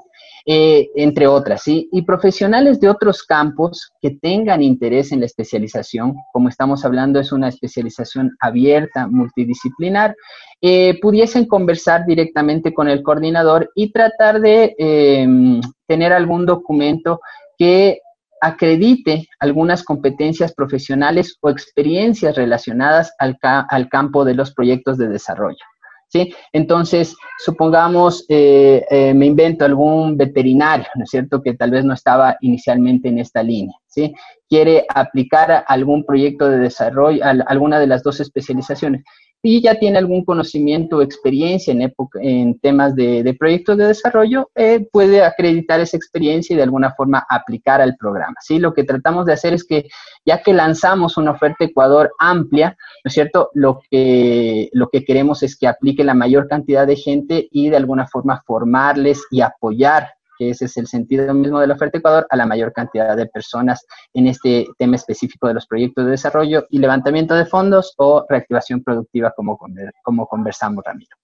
Eh, 0.50 0.92
entre 0.96 1.28
otras. 1.28 1.64
Y 1.66 2.02
profesionales 2.04 2.80
de 2.80 2.88
otros 2.88 3.22
campos 3.24 3.92
que 4.02 4.12
tengan 4.12 4.64
interés 4.64 5.12
en 5.12 5.20
la 5.20 5.26
especialización, 5.26 6.16
como 6.32 6.48
estamos 6.48 6.86
hablando, 6.86 7.20
es 7.20 7.34
una 7.34 7.50
especialización 7.50 8.32
abierta, 8.40 9.08
multidisciplinar, 9.08 10.16
eh, 10.62 10.98
pudiesen 11.02 11.48
conversar 11.48 12.06
directamente 12.06 12.74
con 12.74 12.88
el 12.88 13.04
coordinador 13.04 13.70
y 13.76 13.92
tratar 13.92 14.40
de 14.40 14.74
em, 14.78 15.60
tener 15.86 16.14
algún 16.14 16.46
documento 16.46 17.20
que 17.58 18.00
acredite 18.40 19.28
algunas 19.42 19.84
competencias 19.84 20.54
profesionales 20.54 21.38
o 21.42 21.50
experiencias 21.50 22.38
relacionadas 22.38 23.14
al, 23.20 23.38
al 23.42 23.90
campo 23.90 24.24
de 24.24 24.36
los 24.36 24.54
proyectos 24.54 24.98
de 24.98 25.10
desarrollo. 25.10 25.66
¿Sí? 26.08 26.34
Entonces, 26.54 27.16
supongamos, 27.38 28.26
eh, 28.30 28.86
eh, 28.90 29.14
me 29.14 29.26
invento 29.26 29.66
algún 29.66 30.18
veterinario, 30.18 30.88
¿no 30.96 31.04
es 31.04 31.10
cierto?, 31.10 31.42
que 31.42 31.54
tal 31.54 31.72
vez 31.72 31.86
no 31.86 31.94
estaba 31.94 32.38
inicialmente 32.42 33.10
en 33.10 33.20
esta 33.20 33.44
línea, 33.44 33.78
¿sí? 33.88 34.14
Quiere 34.50 34.86
aplicar 34.94 35.66
algún 35.68 36.06
proyecto 36.06 36.50
de 36.50 36.60
desarrollo, 36.60 37.24
alguna 37.24 37.80
de 37.80 37.88
las 37.88 38.04
dos 38.04 38.20
especializaciones 38.20 39.04
y 39.42 39.62
ya 39.62 39.76
tiene 39.76 39.98
algún 39.98 40.26
conocimiento 40.26 40.98
o 40.98 41.02
experiencia 41.02 41.72
en, 41.72 41.94
en 42.22 42.60
temas 42.60 42.96
de, 42.96 43.36
proyectos 43.40 43.78
de 43.78 43.88
desarrollo, 43.88 44.50
eh, 44.56 44.88
puede 44.92 45.24
acreditar 45.24 45.80
esa 45.80 45.96
experiencia 45.96 46.54
y 46.54 46.58
de 46.58 46.64
alguna 46.64 46.94
forma 46.94 47.26
aplicar 47.30 47.82
al 47.82 47.96
programa. 47.98 48.36
¿sí? 48.42 48.60
Lo 48.60 48.74
que 48.74 48.84
tratamos 48.84 49.26
de 49.26 49.34
hacer 49.34 49.54
es 49.54 49.64
que 49.64 49.88
ya 50.26 50.42
que 50.42 50.54
lanzamos 50.54 51.18
una 51.18 51.32
oferta 51.32 51.66
Ecuador 51.66 52.12
amplia, 52.20 52.78
¿no 53.04 53.10
es 53.10 53.14
cierto? 53.14 53.50
Lo 53.54 53.80
que, 53.90 54.70
lo 54.74 54.90
que 54.90 55.06
queremos 55.06 55.44
es 55.44 55.58
que 55.58 55.68
aplique 55.68 56.04
la 56.04 56.14
mayor 56.14 56.48
cantidad 56.48 56.88
de 56.88 56.96
gente 56.96 57.48
y 57.52 57.70
de 57.70 57.78
alguna 57.78 58.08
forma 58.08 58.44
formarles 58.46 59.24
y 59.32 59.42
apoyar 59.42 60.17
que 60.38 60.50
ese 60.52 60.66
es 60.66 60.78
el 60.78 60.88
sentido 60.88 61.34
mismo 61.34 61.60
de 61.60 61.68
la 61.68 61.74
oferta 61.74 61.98
Ecuador, 61.98 62.28
a 62.30 62.36
la 62.36 62.46
mayor 62.46 62.74
cantidad 62.74 63.16
de 63.16 63.26
personas 63.28 63.86
en 64.14 64.28
este 64.28 64.66
tema 64.78 64.96
específico 64.96 65.48
de 65.48 65.56
los 65.56 65.68
proyectos 65.68 66.06
de 66.06 66.12
desarrollo 66.12 66.66
y 66.70 66.80
levantamiento 66.80 67.36
de 67.36 67.46
fondos 67.46 67.94
o 67.98 68.26
reactivación 68.30 68.84
productiva, 68.84 69.34
como, 69.36 69.58
como 70.04 70.28
conversamos, 70.28 70.84
Ramiro. 70.86 71.16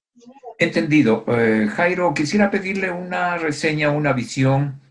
Entendido. 0.60 1.26
Eh, 1.28 1.68
Jairo, 1.76 2.14
quisiera 2.14 2.50
pedirle 2.52 2.92
una 2.92 3.38
reseña, 3.38 3.92
una 3.92 4.14
visión 4.14 4.82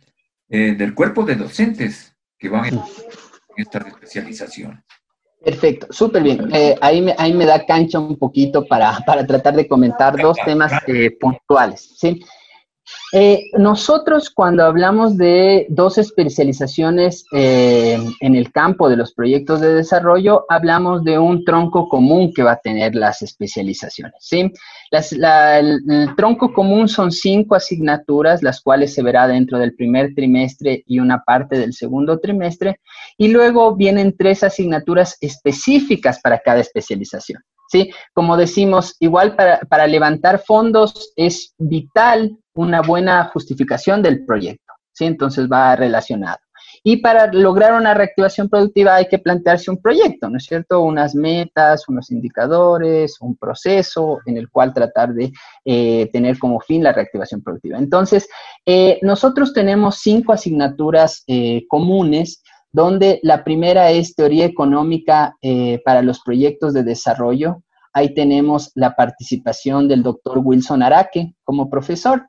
eh, 0.48 0.74
del 0.76 0.94
cuerpo 0.94 1.24
de 1.24 1.36
docentes 1.36 2.14
que 2.38 2.48
van 2.48 2.66
en 2.66 2.80
esta 3.56 3.78
especialización. 3.78 4.82
Perfecto, 5.44 5.88
súper 5.90 6.22
bien. 6.22 6.54
Eh, 6.54 6.76
ahí, 6.80 7.00
me, 7.00 7.14
ahí 7.18 7.32
me 7.32 7.46
da 7.46 7.64
cancha 7.64 7.98
un 7.98 8.16
poquito 8.16 8.64
para, 8.66 8.98
para 9.06 9.26
tratar 9.26 9.54
de 9.54 9.66
comentar 9.66 10.16
dos 10.16 10.36
temas 10.44 10.72
puntuales. 11.20 11.94
¿sí? 11.96 12.22
Eh, 13.12 13.50
nosotros 13.58 14.30
cuando 14.30 14.64
hablamos 14.64 15.16
de 15.16 15.66
dos 15.68 15.98
especializaciones 15.98 17.26
eh, 17.32 17.98
en 18.20 18.36
el 18.36 18.50
campo 18.50 18.88
de 18.88 18.96
los 18.96 19.12
proyectos 19.12 19.60
de 19.60 19.74
desarrollo, 19.74 20.44
hablamos 20.48 21.04
de 21.04 21.18
un 21.18 21.44
tronco 21.44 21.88
común 21.88 22.32
que 22.34 22.42
va 22.42 22.52
a 22.52 22.60
tener 22.60 22.94
las 22.94 23.22
especializaciones. 23.22 24.14
¿sí? 24.20 24.50
el, 24.90 26.14
tronco 26.16 26.52
común 26.52 26.88
son 26.88 27.12
cinco 27.12 27.54
asignaturas, 27.54 28.42
las 28.42 28.60
cuales 28.60 28.94
se 28.94 29.02
verá 29.02 29.28
dentro 29.28 29.58
del 29.58 29.74
primer 29.74 30.14
trimestre 30.14 30.82
y 30.86 30.98
una 30.98 31.22
parte 31.22 31.58
del 31.58 31.72
segundo 31.74 32.18
trimestre, 32.18 32.80
y 33.18 33.28
luego 33.28 33.76
vienen 33.76 34.14
tres 34.16 34.42
asignaturas 34.42 35.16
específicas 35.20 36.20
para 36.20 36.38
cada 36.38 36.60
especialización. 36.60 37.42
¿Sí? 37.72 37.90
Como 38.12 38.36
decimos, 38.36 38.94
igual 39.00 39.34
para, 39.34 39.60
para 39.60 39.86
levantar 39.86 40.42
fondos 40.46 41.12
es 41.16 41.54
vital 41.58 42.38
una 42.54 42.82
buena 42.82 43.24
justificación 43.32 44.02
del 44.02 44.26
proyecto, 44.26 44.74
¿sí? 44.92 45.06
Entonces 45.06 45.48
va 45.50 45.74
relacionado. 45.74 46.36
Y 46.84 46.96
para 46.98 47.32
lograr 47.32 47.74
una 47.74 47.94
reactivación 47.94 48.48
productiva 48.48 48.96
hay 48.96 49.06
que 49.06 49.18
plantearse 49.18 49.70
un 49.70 49.80
proyecto, 49.80 50.28
¿no 50.28 50.36
es 50.36 50.44
cierto? 50.44 50.80
Unas 50.80 51.14
metas, 51.14 51.88
unos 51.88 52.10
indicadores, 52.10 53.20
un 53.20 53.36
proceso 53.36 54.18
en 54.26 54.36
el 54.36 54.50
cual 54.50 54.74
tratar 54.74 55.14
de 55.14 55.32
eh, 55.64 56.10
tener 56.12 56.38
como 56.38 56.60
fin 56.60 56.82
la 56.82 56.92
reactivación 56.92 57.42
productiva. 57.42 57.78
Entonces, 57.78 58.28
eh, 58.66 58.98
nosotros 59.02 59.52
tenemos 59.52 60.00
cinco 60.00 60.32
asignaturas 60.32 61.22
eh, 61.28 61.64
comunes 61.68 62.42
donde 62.72 63.20
la 63.22 63.44
primera 63.44 63.90
es 63.90 64.14
teoría 64.14 64.46
económica 64.46 65.36
para 65.84 66.02
los 66.02 66.20
proyectos 66.20 66.72
de 66.72 66.82
desarrollo. 66.82 67.62
Ahí 67.92 68.14
tenemos 68.14 68.72
la 68.74 68.96
participación 68.96 69.86
del 69.88 70.02
doctor 70.02 70.40
Wilson 70.42 70.82
Araque 70.82 71.34
como 71.44 71.68
profesor. 71.68 72.28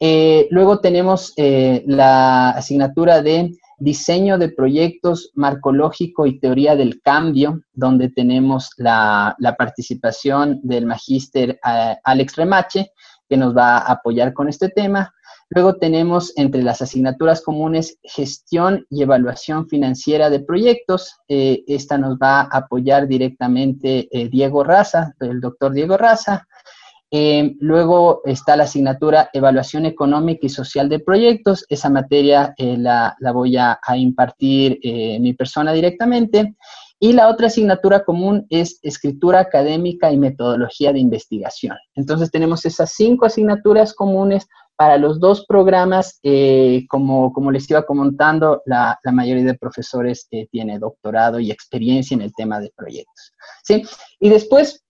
Eh, 0.00 0.48
luego 0.50 0.80
tenemos 0.80 1.32
eh, 1.36 1.84
la 1.86 2.50
asignatura 2.50 3.22
de 3.22 3.52
diseño 3.78 4.38
de 4.38 4.48
proyectos 4.48 5.30
marcológico 5.34 6.26
y 6.26 6.38
teoría 6.38 6.74
del 6.76 7.00
cambio, 7.02 7.60
donde 7.72 8.08
tenemos 8.08 8.70
la, 8.76 9.36
participación 9.58 10.60
del 10.62 10.86
magíster 10.86 11.58
eh, 11.66 11.96
Alex 12.02 12.36
Remache, 12.36 12.92
que 13.28 13.36
nos 13.36 13.56
va 13.56 13.78
a 13.78 13.92
apoyar 13.92 14.32
con 14.32 14.48
este 14.48 14.68
tema. 14.68 15.12
Luego 15.50 15.76
tenemos 15.76 16.32
entre 16.36 16.62
las 16.62 16.82
asignaturas 16.82 17.42
comunes 17.42 17.98
gestión 18.02 18.86
y 18.90 19.02
evaluación 19.02 19.68
financiera 19.68 20.30
de 20.30 20.40
proyectos. 20.40 21.16
Eh, 21.28 21.62
esta 21.66 21.98
nos 21.98 22.16
va 22.16 22.40
a 22.40 22.48
apoyar 22.58 23.06
directamente 23.06 24.08
eh, 24.10 24.28
Diego 24.28 24.64
Raza, 24.64 25.14
el 25.20 25.40
doctor 25.40 25.72
Diego 25.72 25.96
Raza. 25.96 26.46
Eh, 27.10 27.54
luego 27.60 28.22
está 28.24 28.56
la 28.56 28.64
asignatura 28.64 29.30
evaluación 29.32 29.86
económica 29.86 30.46
y 30.46 30.48
social 30.48 30.88
de 30.88 30.98
proyectos. 30.98 31.64
Esa 31.68 31.88
materia 31.88 32.54
la, 32.58 33.14
voy 33.32 33.56
a, 33.56 33.78
a 33.86 33.96
impartir 33.96 34.80
mi 35.20 35.32
persona 35.34 35.72
directamente. 35.72 36.56
Y 36.98 37.12
la 37.12 37.28
otra 37.28 37.48
asignatura 37.48 38.04
común 38.04 38.46
es 38.48 38.80
escritura 38.82 39.40
académica 39.40 40.10
y 40.10 40.16
metodología 40.16 40.92
de 40.92 41.00
investigación. 41.00 41.76
Entonces 41.94 42.30
tenemos 42.30 42.64
esas 42.64 42.92
cinco 42.92 43.26
asignaturas 43.26 43.94
comunes 43.94 44.48
para 44.76 44.98
los 44.98 45.20
dos 45.20 45.46
programas, 45.46 46.18
eh, 46.22 46.84
como, 46.88 47.32
como, 47.32 47.50
les 47.50 47.68
iba 47.70 47.86
comentando, 47.86 48.62
la, 48.66 48.98
la 49.02 49.12
mayoría 49.12 49.44
de 49.44 49.54
profesores 49.54 50.26
eh, 50.30 50.48
tiene 50.50 50.78
doctorado 50.78 51.38
y 51.38 51.50
experiencia 51.50 52.14
en 52.14 52.22
el 52.22 52.34
tema 52.34 52.60
de 52.60 52.72
proyectos. 52.74 53.32
¿sí? 53.62 53.84
Y 54.18 54.30
después, 54.30 54.84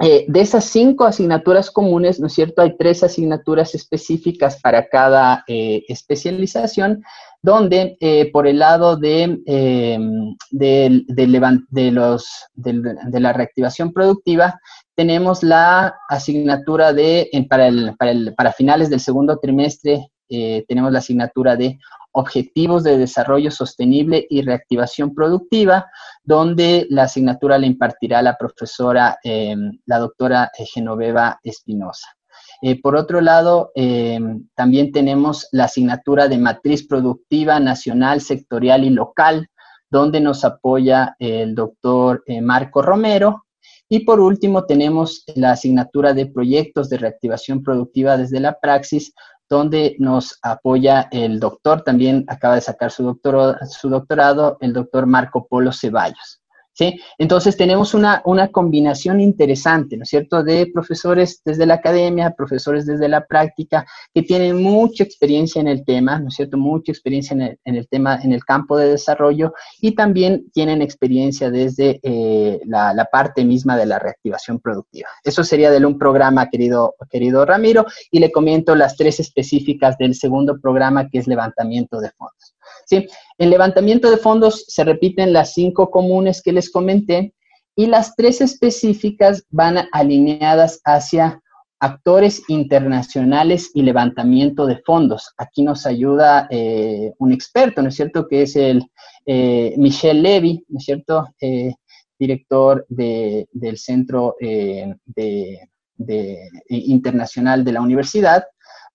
eh, 0.00 0.26
de 0.28 0.40
esas 0.40 0.64
cinco 0.64 1.04
asignaturas 1.04 1.70
comunes, 1.70 2.20
¿no 2.20 2.28
es 2.28 2.34
cierto? 2.34 2.62
Hay 2.62 2.76
tres 2.76 3.02
asignaturas 3.02 3.74
específicas 3.74 4.60
para 4.60 4.88
cada 4.88 5.42
especialización, 5.46 7.02
donde 7.46 7.96
por 8.32 8.48
el 8.48 8.58
lado 8.58 8.96
de, 8.96 9.38
de, 10.50 11.04
de, 11.06 13.20
la 13.20 13.32
reactivación 13.32 13.92
productiva, 13.92 14.58
tenemos 14.96 15.44
la 15.44 15.94
asignatura 16.08 16.92
de, 16.92 17.30
para, 17.48 17.68
el, 17.68 17.94
para, 18.36 18.52
finales 18.52 18.90
del 18.90 18.98
segundo 18.98 19.38
trimestre, 19.38 20.08
eh, 20.28 20.64
tenemos 20.66 20.90
la 20.90 20.98
asignatura 20.98 21.54
de 21.54 21.78
Objetivos 22.10 22.82
de 22.82 22.98
Desarrollo 22.98 23.52
Sostenible 23.52 24.26
y 24.28 24.42
Reactivación 24.42 25.14
Productiva, 25.14 25.86
donde 26.24 26.88
la 26.90 27.04
asignatura 27.04 27.58
la 27.58 27.66
impartirá 27.66 28.22
la 28.22 28.36
profesora, 28.36 29.18
la 29.22 29.98
doctora 29.98 30.50
Genoveva 30.74 31.38
Espinosa. 31.44 32.08
Eh, 32.62 32.80
por 32.80 32.96
otro 32.96 33.20
lado, 33.20 33.70
em, 33.74 34.46
también 34.54 34.92
tenemos 34.92 35.48
la 35.52 35.64
asignatura 35.64 36.28
de 36.28 36.38
Matriz 36.38 36.86
Productiva 36.86 37.60
Nacional, 37.60 38.20
Sectorial 38.20 38.84
y 38.84 38.90
Local, 38.90 39.48
donde 39.90 40.20
nos 40.20 40.44
apoya 40.44 41.14
el 41.18 41.54
doctor 41.54 42.22
eh, 42.26 42.40
Marco 42.40 42.82
Romero, 42.82 43.46
y 43.88 44.00
por 44.00 44.18
último, 44.18 44.64
tenemos 44.64 45.22
la 45.36 45.52
asignatura 45.52 46.12
de 46.12 46.26
proyectos 46.26 46.88
de 46.88 46.98
reactivación 46.98 47.62
productiva 47.62 48.16
desde 48.16 48.40
la 48.40 48.58
praxis, 48.58 49.12
donde 49.48 49.94
nos 50.00 50.38
apoya 50.42 51.08
el 51.12 51.38
doctor, 51.38 51.82
también 51.82 52.24
acaba 52.26 52.56
de 52.56 52.62
sacar 52.62 52.90
su, 52.90 53.20
su 53.70 53.88
doctorado 53.88 54.56
el 54.60 54.72
doctor 54.72 55.06
Marco 55.06 55.46
Polo 55.46 55.70
Ceballos. 55.72 56.42
¿Sí? 56.76 57.00
Entonces 57.18 57.56
tenemos 57.56 57.94
una, 57.94 58.22
una 58.24 58.48
combinación 58.48 59.20
interesante, 59.20 59.96
¿no 59.96 60.02
es 60.02 60.10
cierto?, 60.10 60.44
de 60.44 60.70
profesores 60.72 61.40
desde 61.44 61.66
la 61.66 61.74
academia, 61.74 62.34
profesores 62.36 62.86
desde 62.86 63.08
la 63.08 63.26
práctica, 63.26 63.86
que 64.12 64.22
tienen 64.22 64.62
mucha 64.62 65.02
experiencia 65.02 65.60
en 65.60 65.68
el 65.68 65.84
tema, 65.84 66.18
¿no 66.18 66.28
es 66.28 66.34
cierto?, 66.34 66.58
mucha 66.58 66.92
experiencia 66.92 67.34
en 67.34 67.42
el, 67.42 67.58
en 67.64 67.76
el 67.76 67.88
tema, 67.88 68.20
en 68.22 68.32
el 68.32 68.44
campo 68.44 68.76
de 68.76 68.90
desarrollo 68.90 69.54
y 69.80 69.92
también 69.94 70.50
tienen 70.52 70.82
experiencia 70.82 71.50
desde 71.50 71.98
eh, 72.02 72.60
la, 72.66 72.92
la, 72.92 73.06
parte 73.06 73.44
misma 73.44 73.76
de 73.76 73.86
la 73.86 73.98
reactivación 73.98 74.58
productiva. 74.58 75.08
Eso 75.24 75.44
sería 75.44 75.70
de 75.70 75.86
un 75.86 75.96
programa, 75.96 76.50
querido, 76.50 76.96
querido 77.08 77.46
Ramiro, 77.46 77.86
y 78.10 78.18
le 78.18 78.32
comento 78.32 78.74
las 78.74 78.96
tres 78.96 79.20
específicas 79.20 79.96
del 79.96 80.14
segundo 80.14 80.60
programa, 80.60 81.08
que 81.08 81.18
es 81.18 81.26
levantamiento 81.26 82.00
de 82.00 82.10
fondos. 82.10 82.55
¿Sí? 82.86 83.06
En 83.38 83.50
levantamiento 83.50 84.10
de 84.10 84.16
fondos 84.16 84.64
se 84.68 84.84
repiten 84.84 85.32
las 85.32 85.54
cinco 85.54 85.90
comunes 85.90 86.42
que 86.42 86.52
les 86.52 86.70
comenté 86.70 87.34
y 87.76 87.86
las 87.86 88.16
tres 88.16 88.40
específicas 88.40 89.44
van 89.50 89.86
alineadas 89.92 90.80
hacia 90.84 91.42
actores 91.78 92.42
internacionales 92.48 93.70
y 93.74 93.82
levantamiento 93.82 94.66
de 94.66 94.80
fondos. 94.84 95.32
Aquí 95.36 95.62
nos 95.62 95.86
ayuda 95.86 96.48
eh, 96.50 97.12
un 97.18 97.32
experto, 97.32 97.82
¿no 97.82 97.88
es 97.88 97.96
cierto?, 97.96 98.26
que 98.26 98.42
es 98.42 98.56
el 98.56 98.82
eh, 99.26 99.74
Michel 99.76 100.22
Levy, 100.22 100.64
¿no 100.68 100.78
es 100.78 100.84
cierto?, 100.84 101.28
eh, 101.40 101.74
director 102.18 102.86
del 102.88 103.76
Centro 103.76 104.36
Internacional 106.68 107.62
de 107.62 107.72
la 107.72 107.82
Universidad. 107.82 108.44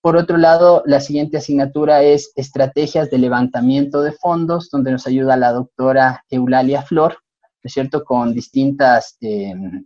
Por 0.02 0.18
otro 0.18 0.38
lado, 0.38 0.82
la 0.88 1.00
siguiente 1.00 1.38
asignatura 1.38 2.02
es 2.02 2.32
Estrategias 2.36 3.12
de 3.12 3.20
Levantamiento 3.20 4.02
de 4.02 4.12
Fondos, 4.12 4.72
donde 4.72 4.92
nos 4.92 5.06
ayuda 5.06 5.38
la 5.38 5.52
doctora 5.52 6.26
Eulalia 6.32 6.82
Flor, 6.82 7.18
¿no 7.44 7.68
es 7.68 7.72
cierto?, 7.72 8.04
con 8.04 8.34
distintas 8.34 9.16
em, 9.22 9.86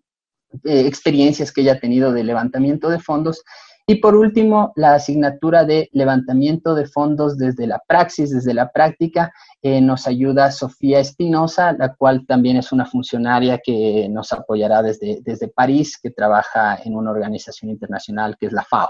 eh, 0.63 0.87
experiencias 0.87 1.51
que 1.51 1.61
ella 1.61 1.73
ha 1.73 1.79
tenido 1.81 2.13
de 2.13 2.23
levantamiento 2.23 2.87
de 2.89 2.99
fondos. 2.99 3.43
Y 3.87 3.95
por 3.95 4.15
último, 4.15 4.71
la 4.77 4.95
asignatura 4.95 5.65
de 5.65 5.89
levantamiento 5.91 6.75
de 6.75 6.87
fondos 6.87 7.37
desde 7.37 7.67
la 7.67 7.81
praxis, 7.85 8.31
desde 8.31 8.53
la 8.53 8.71
práctica, 8.71 9.33
nos 9.61 10.07
ayuda 10.07 10.51
Sofía 10.51 10.99
Espinosa, 10.99 11.73
la 11.73 11.93
cual 11.93 12.25
también 12.25 12.57
es 12.57 12.71
una 12.71 12.85
funcionaria 12.85 13.59
que 13.63 14.07
nos 14.09 14.31
apoyará 14.31 14.81
desde, 14.81 15.19
desde 15.23 15.49
París, 15.49 15.99
que 16.01 16.09
trabaja 16.09 16.79
en 16.83 16.95
una 16.95 17.11
organización 17.11 17.69
internacional 17.69 18.37
que 18.39 18.47
es 18.47 18.53
la 18.53 18.63
FAO. 18.63 18.89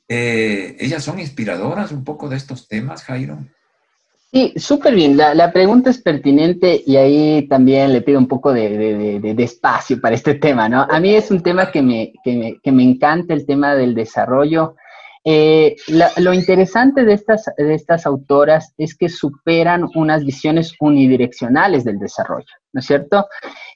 Eh, 0.07 0.75
¿Ellas 0.79 1.03
son 1.03 1.19
inspiradoras 1.19 1.91
un 1.91 2.03
poco 2.03 2.27
de 2.27 2.35
estos 2.35 2.67
temas, 2.67 3.03
Jairo? 3.03 3.39
Sí, 4.33 4.51
súper 4.55 4.95
bien. 4.95 5.15
La, 5.15 5.53
pregunta 5.53 5.91
es 5.91 6.01
pertinente 6.01 6.81
y 6.87 6.95
ahí 6.95 7.47
también 7.47 7.93
le 7.93 8.01
pido 8.01 8.17
un 8.17 8.27
poco 8.27 8.51
de, 8.51 9.19
de, 9.19 9.43
espacio 9.43 10.01
para 10.01 10.15
este 10.15 10.33
tema, 10.33 10.67
¿no? 10.67 10.87
A 10.89 10.99
mí 10.99 11.13
es 11.13 11.29
un 11.29 11.43
tema 11.43 11.69
que 11.69 11.83
me, 11.83 12.13
que 12.23 12.71
me, 12.71 12.83
encanta, 12.83 13.35
el 13.35 13.45
tema 13.45 13.75
del 13.75 13.93
desarrollo. 13.93 14.75
Eh, 15.23 15.75
lo 16.17 16.33
interesante 16.33 17.05
de 17.05 17.13
estas, 17.13 17.45
de 17.55 17.75
estas 17.75 18.07
autoras 18.07 18.73
es 18.75 18.97
que 18.97 19.07
superan 19.07 19.87
unas 19.93 20.25
visiones 20.25 20.73
unidireccionales 20.79 21.83
del 21.83 21.99
desarrollo, 21.99 22.51
¿no 22.73 22.79
es 22.79 22.87
cierto? 22.87 23.27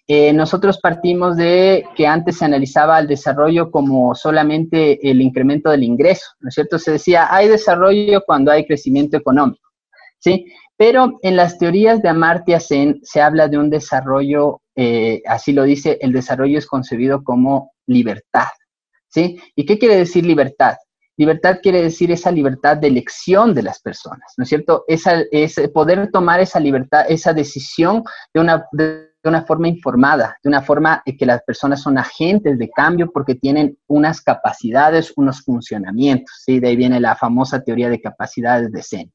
Eh, 0.07 0.33
nosotros 0.33 0.79
partimos 0.81 1.37
de 1.37 1.85
que 1.95 2.07
antes 2.07 2.39
se 2.39 2.45
analizaba 2.45 2.97
el 2.97 3.05
desarrollo 3.05 3.69
como 3.69 4.15
solamente 4.15 5.07
el 5.07 5.21
incremento 5.21 5.69
del 5.69 5.83
ingreso, 5.83 6.25
¿no 6.39 6.49
es 6.49 6.55
cierto? 6.55 6.79
Se 6.79 6.93
decía, 6.93 7.27
hay 7.29 7.47
desarrollo 7.47 8.23
cuando 8.25 8.51
hay 8.51 8.65
crecimiento 8.65 9.17
económico. 9.17 9.66
¿Sí? 10.19 10.45
Pero 10.77 11.17
en 11.21 11.35
las 11.35 11.57
teorías 11.57 12.01
de 12.01 12.09
Amartya 12.09 12.59
Sen 12.59 12.99
se 13.03 13.21
habla 13.21 13.47
de 13.47 13.57
un 13.57 13.69
desarrollo, 13.69 14.61
eh, 14.75 15.21
así 15.25 15.53
lo 15.53 15.63
dice, 15.63 15.97
el 16.01 16.13
desarrollo 16.13 16.57
es 16.57 16.67
concebido 16.67 17.23
como 17.23 17.71
libertad, 17.87 18.47
¿sí? 19.07 19.39
¿Y 19.55 19.65
qué 19.65 19.79
quiere 19.79 19.97
decir 19.97 20.25
libertad? 20.25 20.75
Libertad 21.19 21.57
quiere 21.63 21.81
decir 21.81 22.11
esa 22.11 22.29
libertad 22.29 22.77
de 22.77 22.89
elección 22.89 23.55
de 23.55 23.63
las 23.63 23.79
personas, 23.81 24.33
¿no 24.37 24.43
es 24.43 24.49
cierto? 24.49 24.83
Esa, 24.87 25.23
es 25.31 25.59
poder 25.73 26.11
tomar 26.11 26.39
esa 26.41 26.59
libertad, 26.59 27.05
esa 27.09 27.33
decisión 27.33 28.03
de 28.35 28.39
una, 28.39 28.65
de 28.71 29.09
una 29.23 29.43
forma 29.43 29.67
informada, 29.67 30.37
de 30.43 30.49
una 30.49 30.61
forma 30.61 31.01
que 31.17 31.25
las 31.25 31.41
personas 31.41 31.81
son 31.81 31.97
agentes 31.97 32.59
de 32.59 32.69
cambio 32.69 33.09
porque 33.11 33.33
tienen 33.33 33.79
unas 33.87 34.21
capacidades, 34.21 35.11
unos 35.15 35.41
funcionamientos, 35.41 36.43
¿sí? 36.45 36.59
De 36.59 36.67
ahí 36.67 36.75
viene 36.75 36.99
la 36.99 37.15
famosa 37.15 37.63
teoría 37.63 37.89
de 37.89 37.99
capacidades 37.99 38.71
de 38.71 38.83
Zen. 38.83 39.11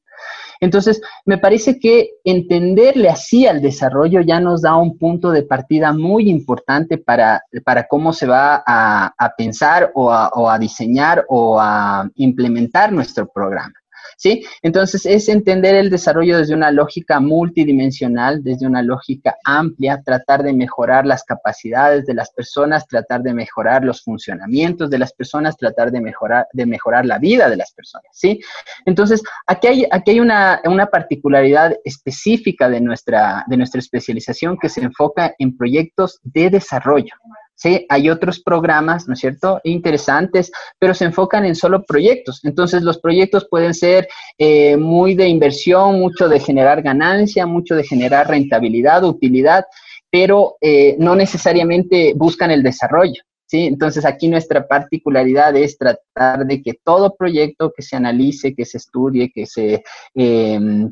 Entonces, 0.59 1.01
me 1.25 1.37
parece 1.37 1.77
que 1.77 2.11
entenderle 2.23 3.09
así 3.09 3.45
al 3.45 3.61
desarrollo 3.61 4.21
ya 4.21 4.39
nos 4.39 4.61
da 4.61 4.75
un 4.75 4.97
punto 4.97 5.31
de 5.31 5.43
partida 5.43 5.91
muy 5.91 6.29
importante 6.29 6.97
para, 6.97 7.43
para 7.65 7.87
cómo 7.87 8.13
se 8.13 8.27
va 8.27 8.63
a, 8.65 9.33
pensar 9.37 9.91
o 9.93 10.09
a 10.11 10.57
diseñar 10.59 11.25
o 11.27 11.59
a 11.59 12.09
implementar 12.15 12.91
nuestro 12.91 13.27
programa. 13.27 13.73
¿Sí? 14.17 14.43
Entonces, 14.61 15.05
es 15.05 15.29
entender 15.29 15.75
el 15.75 15.89
desarrollo 15.89 16.37
desde 16.37 16.53
una 16.53 16.71
lógica 16.71 17.19
multidimensional, 17.19 18.43
desde 18.43 18.67
una 18.67 18.81
lógica 18.81 19.35
amplia, 19.43 20.01
tratar 20.03 20.43
de 20.43 20.53
mejorar 20.53 21.05
las 21.05 21.23
capacidades 21.23 22.05
de 22.05 22.13
las 22.13 22.31
personas, 22.31 22.87
tratar 22.87 23.21
de 23.21 23.33
mejorar 23.33 23.83
los 23.83 24.03
funcionamientos 24.03 24.89
de 24.89 24.99
las 24.99 25.13
personas, 25.13 25.57
tratar 25.57 25.91
de 25.91 26.01
mejorar, 26.01 26.47
de 26.53 26.65
mejorar 26.65 27.05
la 27.05 27.19
vida 27.19 27.49
de 27.49 27.57
las 27.57 27.71
personas, 27.73 28.07
¿sí? 28.11 28.39
Entonces, 28.85 29.21
aquí 29.47 29.67
hay, 29.67 29.85
aquí 29.91 30.11
hay 30.11 30.19
una, 30.19 30.61
una 30.65 30.87
particularidad 30.87 31.75
específica 31.83 32.69
de 32.69 32.81
nuestra, 32.81 33.43
de 33.47 33.57
nuestra 33.57 33.79
especialización 33.79 34.57
que 34.57 34.69
se 34.69 34.81
enfoca 34.81 35.33
en 35.37 35.57
proyectos 35.57 36.19
de 36.23 36.49
desarrollo, 36.49 37.13
¿sí? 37.55 37.85
Hay 37.89 38.09
otros 38.09 38.41
programas, 38.41 39.07
¿no 39.07 39.13
es 39.13 39.19
cierto?, 39.19 39.59
interesantes, 39.63 40.51
pero 40.79 40.93
se 40.93 41.05
enfocan 41.05 41.45
en 41.45 41.55
solo 41.55 41.83
proyectos. 41.83 42.43
Entonces, 42.43 42.83
los 42.83 42.99
proyectos 42.99 43.47
pueden 43.49 43.73
ser 43.73 44.07
eh, 44.37 44.77
muy 44.77 45.15
de 45.15 45.27
inversión, 45.27 45.99
mucho 45.99 46.27
de 46.27 46.39
generar 46.39 46.81
ganancia, 46.81 47.45
mucho 47.45 47.75
de 47.75 47.83
generar 47.83 48.27
rentabilidad, 48.27 49.03
utilidad, 49.03 49.65
pero 50.09 50.57
eh, 50.61 50.95
no 50.99 51.15
necesariamente 51.15 52.13
buscan 52.15 52.51
el 52.51 52.63
desarrollo. 52.63 53.21
¿Sí? 53.45 53.67
Entonces 53.67 54.03
aquí 54.03 54.29
nuestra 54.29 54.67
particularidad 54.67 55.55
es 55.55 55.77
tratar 55.77 56.45
de 56.47 56.63
que 56.63 56.73
todo 56.83 57.15
proyecto 57.15 57.71
que 57.75 57.83
se 57.83 57.95
analice, 57.95 58.55
que 58.55 58.65
se 58.65 58.77
estudie, 58.77 59.31
que 59.31 59.45
se 59.45 59.83
em, 60.15 60.91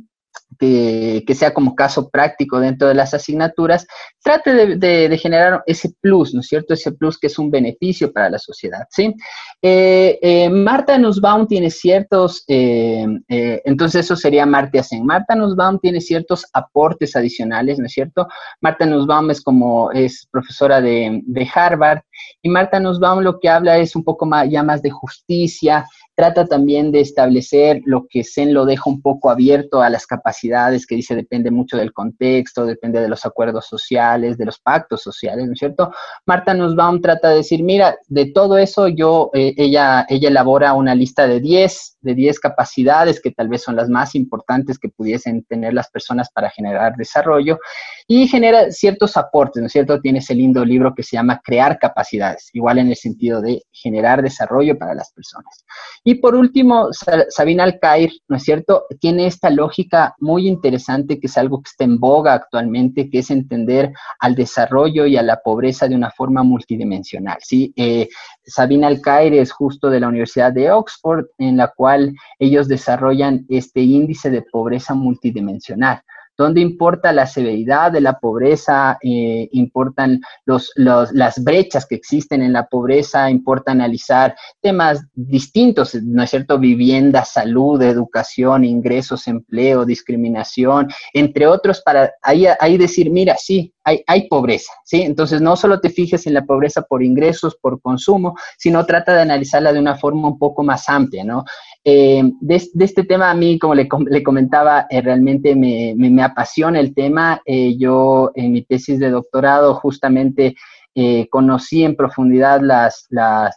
que, 0.59 1.35
sea 1.35 1.53
como 1.53 1.75
caso 1.75 2.09
práctico 2.09 2.59
dentro 2.59 2.87
de 2.87 2.93
las 2.93 3.13
asignaturas, 3.13 3.87
trate 4.23 4.77
de, 4.77 5.17
generar 5.17 5.63
ese 5.65 5.91
plus, 6.01 6.33
¿no 6.33 6.41
es 6.41 6.47
cierto? 6.47 6.73
Ese 6.73 6.91
plus 6.91 7.17
que 7.17 7.27
es 7.27 7.39
un 7.39 7.49
beneficio 7.49 8.11
para 8.11 8.29
la 8.29 8.37
sociedad, 8.37 8.85
¿sí? 8.89 9.13
Eh, 9.61 10.19
eh, 10.21 10.49
Marta 10.49 10.97
Nussbaum 10.97 11.47
tiene 11.47 11.71
ciertos, 11.71 12.43
eh, 12.47 13.05
entonces 13.27 14.05
eso 14.05 14.15
sería 14.15 14.45
Marta 14.45 14.83
Sen. 14.83 15.05
Marta 15.05 15.35
Nussbaum 15.35 15.79
tiene 15.79 15.99
ciertos 15.99 16.45
aportes 16.53 17.15
adicionales, 17.15 17.79
¿no 17.79 17.85
es 17.85 17.93
cierto? 17.93 18.27
Marta 18.61 18.85
Nussbaum 18.85 19.31
es 19.31 19.41
como, 19.41 19.91
es 19.91 20.27
profesora 20.31 20.79
de, 20.79 21.21
de 21.23 21.49
Harvard, 21.53 22.01
y 22.41 22.49
Marta 22.49 22.79
Nussbaum 22.79 23.19
lo 23.19 23.39
que 23.39 23.49
habla 23.49 23.77
es 23.77 23.95
un 23.95 24.03
poco 24.03 24.25
más, 24.25 24.49
ya 24.49 24.63
más 24.63 24.81
de 24.81 24.89
justicia, 24.89 25.85
trata 26.15 26.45
también 26.45 26.91
de 26.91 26.99
establecer 26.99 27.81
lo 27.85 28.05
que 28.07 28.23
Zen 28.23 28.53
lo 28.53 28.65
deja 28.65 28.89
un 28.89 29.01
poco 29.01 29.29
abierto 29.29 29.81
a 29.81 29.89
las 29.89 30.05
capacidades, 30.05 30.85
que 30.85 30.95
dice 30.95 31.15
depende 31.15 31.51
mucho 31.51 31.77
del 31.77 31.93
contexto, 31.93 32.65
depende 32.65 33.01
de 33.01 33.09
los 33.09 33.25
acuerdos 33.25 33.65
sociales, 33.65 34.37
de 34.37 34.45
los 34.45 34.59
pactos 34.59 35.01
sociales, 35.01 35.47
¿no 35.47 35.53
es 35.53 35.59
cierto? 35.59 35.91
Marta 36.25 36.53
Nussbaum 36.53 37.01
trata 37.01 37.29
de 37.29 37.37
decir, 37.37 37.63
mira, 37.63 37.97
de 38.07 38.31
todo 38.31 38.57
eso 38.57 38.87
yo, 38.87 39.31
eh, 39.33 39.53
ella, 39.57 40.05
ella 40.09 40.29
elabora 40.29 40.73
una 40.73 40.93
lista 40.93 41.27
de 41.27 41.39
10, 41.39 41.97
de 42.01 42.13
10 42.13 42.39
capacidades 42.39 43.21
que 43.21 43.31
tal 43.31 43.47
vez 43.47 43.63
son 43.63 43.75
las 43.75 43.89
más 43.89 44.15
importantes 44.15 44.77
que 44.77 44.89
pudiesen 44.89 45.43
tener 45.45 45.73
las 45.73 45.89
personas 45.89 46.29
para 46.31 46.49
generar 46.49 46.95
desarrollo 46.97 47.59
y 48.07 48.27
genera 48.27 48.71
ciertos 48.71 49.17
aportes, 49.17 49.61
¿no 49.61 49.67
es 49.67 49.71
cierto? 49.71 50.01
Tiene 50.01 50.19
ese 50.19 50.35
lindo 50.35 50.65
libro 50.65 50.93
que 50.93 51.03
se 51.03 51.15
llama 51.15 51.41
Crear 51.43 51.79
capacidades, 51.79 52.10
igual 52.53 52.79
en 52.79 52.89
el 52.89 52.95
sentido 52.95 53.41
de 53.41 53.63
generar 53.71 54.21
desarrollo 54.21 54.77
para 54.77 54.93
las 54.93 55.11
personas. 55.11 55.65
Y 56.03 56.15
por 56.15 56.35
último, 56.35 56.89
Sabina 57.29 57.63
Alcair, 57.63 58.11
¿no 58.27 58.37
es 58.37 58.43
cierto?, 58.43 58.85
tiene 58.99 59.27
esta 59.27 59.49
lógica 59.49 60.15
muy 60.19 60.47
interesante 60.47 61.19
que 61.19 61.27
es 61.27 61.37
algo 61.37 61.61
que 61.61 61.69
está 61.69 61.83
en 61.83 61.99
boga 61.99 62.33
actualmente, 62.33 63.09
que 63.09 63.19
es 63.19 63.31
entender 63.31 63.93
al 64.19 64.35
desarrollo 64.35 65.05
y 65.05 65.17
a 65.17 65.23
la 65.23 65.41
pobreza 65.41 65.87
de 65.87 65.95
una 65.95 66.11
forma 66.11 66.43
multidimensional, 66.43 67.37
¿sí? 67.41 67.73
Eh, 67.75 68.07
Sabina 68.43 68.87
Alcair 68.87 69.33
es 69.33 69.51
justo 69.51 69.89
de 69.89 69.99
la 69.99 70.07
Universidad 70.07 70.51
de 70.51 70.71
Oxford, 70.71 71.25
en 71.37 71.57
la 71.57 71.69
cual 71.69 72.13
ellos 72.39 72.67
desarrollan 72.67 73.45
este 73.49 73.81
índice 73.81 74.29
de 74.29 74.41
pobreza 74.41 74.93
multidimensional 74.93 76.01
donde 76.37 76.61
importa 76.61 77.11
la 77.11 77.27
severidad 77.27 77.91
de 77.91 78.01
la 78.01 78.19
pobreza, 78.19 78.97
eh, 79.01 79.47
importan 79.51 80.21
los, 80.45 80.71
las 80.75 81.43
brechas 81.43 81.85
que 81.85 81.95
existen 81.95 82.41
en 82.41 82.53
la 82.53 82.67
pobreza, 82.67 83.29
importa 83.29 83.71
analizar 83.71 84.35
temas 84.61 85.05
distintos, 85.13 85.95
¿no 85.95 86.23
es 86.23 86.29
cierto? 86.29 86.57
Vivienda, 86.57 87.25
salud, 87.25 87.81
educación, 87.81 88.65
ingresos, 88.65 89.27
empleo, 89.27 89.85
discriminación, 89.85 90.87
entre 91.13 91.47
otros, 91.47 91.81
para 91.81 92.11
ahí, 92.21 92.45
ahí 92.59 92.77
decir, 92.77 93.09
mira, 93.11 93.35
sí, 93.37 93.73
hay, 93.83 94.03
hay, 94.05 94.27
pobreza, 94.27 94.71
¿sí? 94.83 95.01
Entonces, 95.01 95.41
no 95.41 95.55
solo 95.55 95.79
te 95.79 95.89
fijes 95.89 96.27
en 96.27 96.35
la 96.35 96.45
pobreza 96.45 96.83
por 96.83 97.03
ingresos, 97.03 97.57
por 97.59 97.81
consumo, 97.81 98.35
sino 98.57 98.85
trata 98.85 99.15
de 99.15 99.21
analizarla 99.21 99.73
de 99.73 99.79
una 99.79 99.95
forma 99.95 100.27
un 100.27 100.37
poco 100.37 100.63
más 100.63 100.87
amplia, 100.87 101.23
¿no? 101.23 101.43
Eh, 101.83 102.21
de, 102.39 102.55
este 102.79 103.03
tema 103.03 103.31
a 103.31 103.33
mí, 103.33 103.57
como 103.57 103.73
le, 103.73 103.89
le 104.07 104.23
comentaba, 104.23 104.85
eh, 104.89 105.01
realmente 105.01 105.55
me, 105.55 105.95
me, 105.97 106.20
apasiona 106.21 106.79
el 106.79 106.93
tema. 106.93 107.41
Eh, 107.45 107.77
yo 107.77 108.31
en 108.35 108.51
mi 108.51 108.63
tesis 108.63 108.99
de 108.99 109.09
doctorado 109.09 109.75
justamente 109.75 110.55
eh, 110.93 111.29
conocí 111.29 111.83
en 111.83 111.95
profundidad 111.95 112.59
las, 112.61 113.07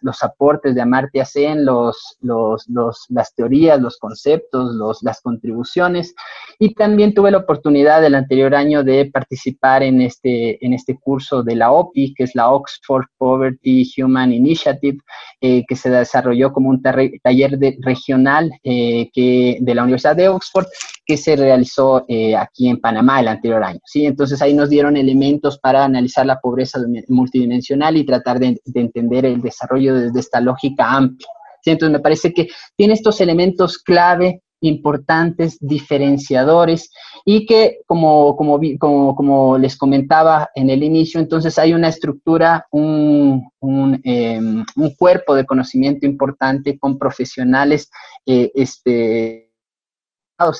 los 0.02 0.22
aportes 0.22 0.74
de 0.74 0.80
Amartya 0.80 1.24
Sen, 1.24 1.64
los, 1.64 2.16
los, 2.20 2.66
las 3.08 3.34
teorías, 3.34 3.80
los 3.80 3.98
conceptos, 3.98 4.72
los, 4.74 5.02
las 5.02 5.20
contribuciones, 5.20 6.14
y 6.60 6.74
también 6.74 7.12
tuve 7.12 7.32
la 7.32 7.38
oportunidad 7.38 8.04
el 8.04 8.14
anterior 8.14 8.54
año 8.54 8.84
de 8.84 9.06
participar 9.06 9.82
en 9.82 10.00
este, 10.00 10.64
en 10.64 10.74
este 10.74 10.96
curso 10.96 11.42
de 11.42 11.56
la 11.56 11.72
OPI, 11.72 12.14
que 12.14 12.22
es 12.22 12.36
la 12.36 12.50
Oxford 12.50 13.06
Poverty 13.18 13.90
Human 13.98 14.32
Initiative, 14.32 14.98
eh, 15.40 15.64
que 15.66 15.74
se 15.74 15.90
desarrolló 15.90 16.52
como 16.52 16.68
un 16.68 16.82
taller 16.82 17.58
de, 17.58 17.76
regional 17.80 18.52
eh, 18.62 19.10
que, 19.12 19.58
de 19.60 19.74
la 19.74 19.82
Universidad 19.82 20.14
de 20.14 20.28
Oxford, 20.28 20.66
que 21.04 21.16
se 21.16 21.36
realizó 21.36 22.06
aquí 22.38 22.68
en 22.68 22.80
Panamá 22.80 23.20
el 23.20 23.28
anterior 23.28 23.62
año. 23.62 23.80
¿sí? 23.84 24.06
Entonces 24.06 24.40
ahí 24.40 24.54
nos 24.54 24.70
dieron 24.70 24.96
elementos 24.96 25.58
para 25.58 25.84
analizar 25.84 26.24
la 26.24 26.40
pobreza 26.40 26.78
multidimensional 27.24 27.96
y 27.96 28.04
tratar 28.04 28.38
de, 28.38 28.60
entender 28.74 29.24
el 29.24 29.40
desarrollo 29.40 29.94
desde 29.94 30.20
esta 30.20 30.40
lógica 30.40 30.92
amplia. 30.92 31.28
Entonces 31.66 31.92
me 31.92 32.00
parece 32.00 32.32
que 32.34 32.48
tiene 32.76 32.92
estos 32.92 33.20
elementos 33.22 33.78
clave 33.78 34.42
importantes, 34.60 35.58
diferenciadores, 35.60 36.90
y 37.24 37.46
que, 37.46 37.80
como, 37.87 38.37
como, 38.37 39.58
les 39.58 39.76
comentaba 39.76 40.50
en 40.54 40.70
el 40.70 40.82
inicio, 40.82 41.20
entonces 41.20 41.58
hay 41.58 41.74
una 41.74 41.88
estructura, 41.88 42.66
un, 42.70 43.50
un, 43.60 44.00
em, 44.04 44.64
cuerpo 44.98 45.34
de 45.34 45.44
conocimiento 45.44 46.06
importante 46.06 46.78
con 46.78 46.98
profesionales 46.98 47.90
eh, 48.26 48.50
este, 48.54 49.43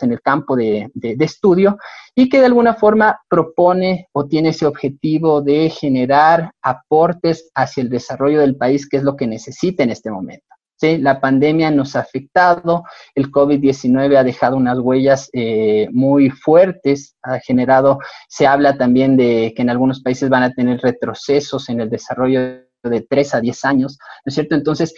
en 0.03 0.13
el 0.13 0.21
campo 0.21 0.57
de, 0.57 0.91
estudio 1.21 1.79
y 2.15 2.29
que 2.29 2.39
de 2.39 2.47
alguna 2.47 2.75
forma 2.75 3.21
propone 3.29 4.09
o 4.13 4.27
tiene 4.27 4.51
ese 4.51 4.67
objetivo 4.67 5.43
de 5.43 5.69
generar 5.69 6.51
aportes 6.63 7.51
hacia 7.55 7.83
el 7.83 7.89
desarrollo 7.89 8.41
del 8.41 8.57
país, 8.57 8.89
que 8.89 8.99
es 8.99 9.03
lo 9.03 9.17
que 9.17 9.27
necesita 9.27 9.83
en 9.83 9.91
este 9.91 10.11
momento. 10.11 10.47
¿sí? 10.77 10.99
La 10.99 11.21
pandemia 11.21 11.71
nos 11.71 11.97
ha 11.97 12.01
afectado, 12.01 12.85
el 13.15 13.31
COVID-19 13.31 14.17
ha 14.17 14.25
dejado 14.25 14.57
unas 14.57 14.79
huellas 14.79 15.29
eh, 15.33 15.89
muy 15.91 16.31
fuertes, 16.31 17.17
ha 17.23 17.41
generado, 17.41 17.99
se 18.29 18.47
habla 18.47 18.77
también 18.79 19.17
de 19.17 19.53
que 19.57 19.63
en 19.63 19.71
algunos 19.71 20.03
países 20.03 20.29
van 20.29 20.45
a 20.45 20.53
tener 20.53 20.81
retrocesos 20.81 21.69
en 21.69 21.81
el 21.81 21.91
desarrollo 21.91 22.64
de 22.89 23.03
3 23.03 23.35
a 23.35 23.41
10 23.41 23.65
años, 23.65 23.99
¿no 24.25 24.31
es 24.31 24.35
cierto? 24.35 24.55
Entonces, 24.55 24.95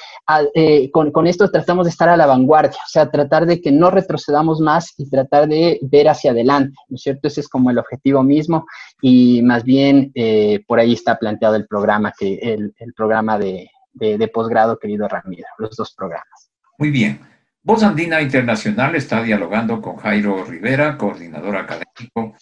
eh, 0.55 0.91
con, 0.91 1.27
esto 1.27 1.51
tratamos 1.51 1.87
de 1.87 1.91
estar 1.91 2.09
a 2.09 2.17
la 2.17 2.27
vanguardia, 2.27 2.79
o 2.79 2.89
sea, 2.89 3.11
tratar 3.11 3.47
de 3.47 3.61
que 3.61 3.73
no 3.73 3.91
retrocedamos 3.91 4.61
más 4.61 4.95
y 4.97 5.09
tratar 5.09 5.49
de 5.49 5.79
ver 5.83 6.09
hacia 6.09 6.31
adelante, 6.31 6.77
¿no 6.89 6.97
es 6.97 7.03
cierto? 7.03 7.29
Ese 7.29 7.41
es 7.41 7.49
como 7.49 7.71
el 7.71 7.79
objetivo 7.79 8.23
mismo 8.23 8.67
y 9.01 9.43
más 9.43 9.65
bien 9.65 10.13
eh, 10.15 10.63
por 10.67 10.79
ahí 10.79 10.93
está 10.93 11.19
planteado 11.19 11.57
el 11.57 11.67
programa, 11.67 12.13
que 12.19 12.35
el, 12.35 12.73
programa 12.97 13.39
de, 13.39 13.71
de, 13.93 14.29
posgrado, 14.29 14.79
querido 14.79 15.09
Ramiro, 15.09 15.47
los 15.59 15.77
dos 15.77 15.95
programas. 15.95 16.51
Muy 16.79 16.91
bien. 16.91 17.21
Voz 17.63 17.83
Andina 17.83 18.23
Internacional 18.23 18.95
está 18.95 19.23
dialogando 19.23 19.83
con 19.83 19.97
Jairo 19.97 20.45
Rivera, 20.45 20.97
coordinador 20.97 21.57
académico 21.57 22.37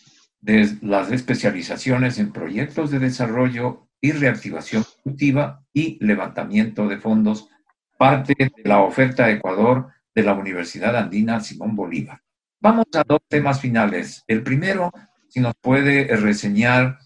de 0.44 0.76
las 0.82 1.10
especializaciones 1.10 2.18
en 2.18 2.30
proyectos 2.30 2.90
de 2.90 2.98
desarrollo 2.98 3.88
y 3.98 4.12
reactivación 4.12 4.84
productiva 5.02 5.64
y 5.72 5.96
levantamiento 6.04 6.86
de 6.86 6.98
fondos, 6.98 7.48
parte 7.96 8.34
de 8.38 8.52
la 8.62 8.82
oferta 8.82 9.26
de 9.26 9.34
Ecuador 9.34 9.88
de 10.14 10.22
la 10.22 10.34
Universidad 10.34 10.96
Andina 10.96 11.40
Simón 11.40 11.74
Bolívar. 11.74 12.20
Vamos 12.60 12.84
a 12.94 13.04
dos 13.08 13.20
temas 13.26 13.58
finales. 13.58 14.22
El 14.26 14.42
primero, 14.42 14.92
si 15.28 15.40
nos 15.40 15.54
puede 15.62 16.14
reseñar 16.14 16.98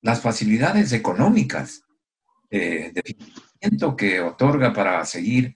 las 0.00 0.22
facilidades 0.22 0.94
económicas 0.94 1.82
eh, 2.48 2.92
de 2.94 3.02
financiamiento 3.02 3.94
que 3.94 4.20
otorga 4.22 4.72
para 4.72 5.04
seguir 5.04 5.54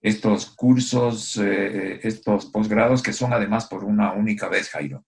estos 0.00 0.46
cursos, 0.50 1.36
eh, 1.36 2.00
estos 2.02 2.46
posgrados 2.46 3.04
que 3.04 3.12
son 3.12 3.32
además 3.32 3.66
por 3.66 3.84
una 3.84 4.12
única 4.14 4.48
vez, 4.48 4.68
Jairo? 4.70 5.04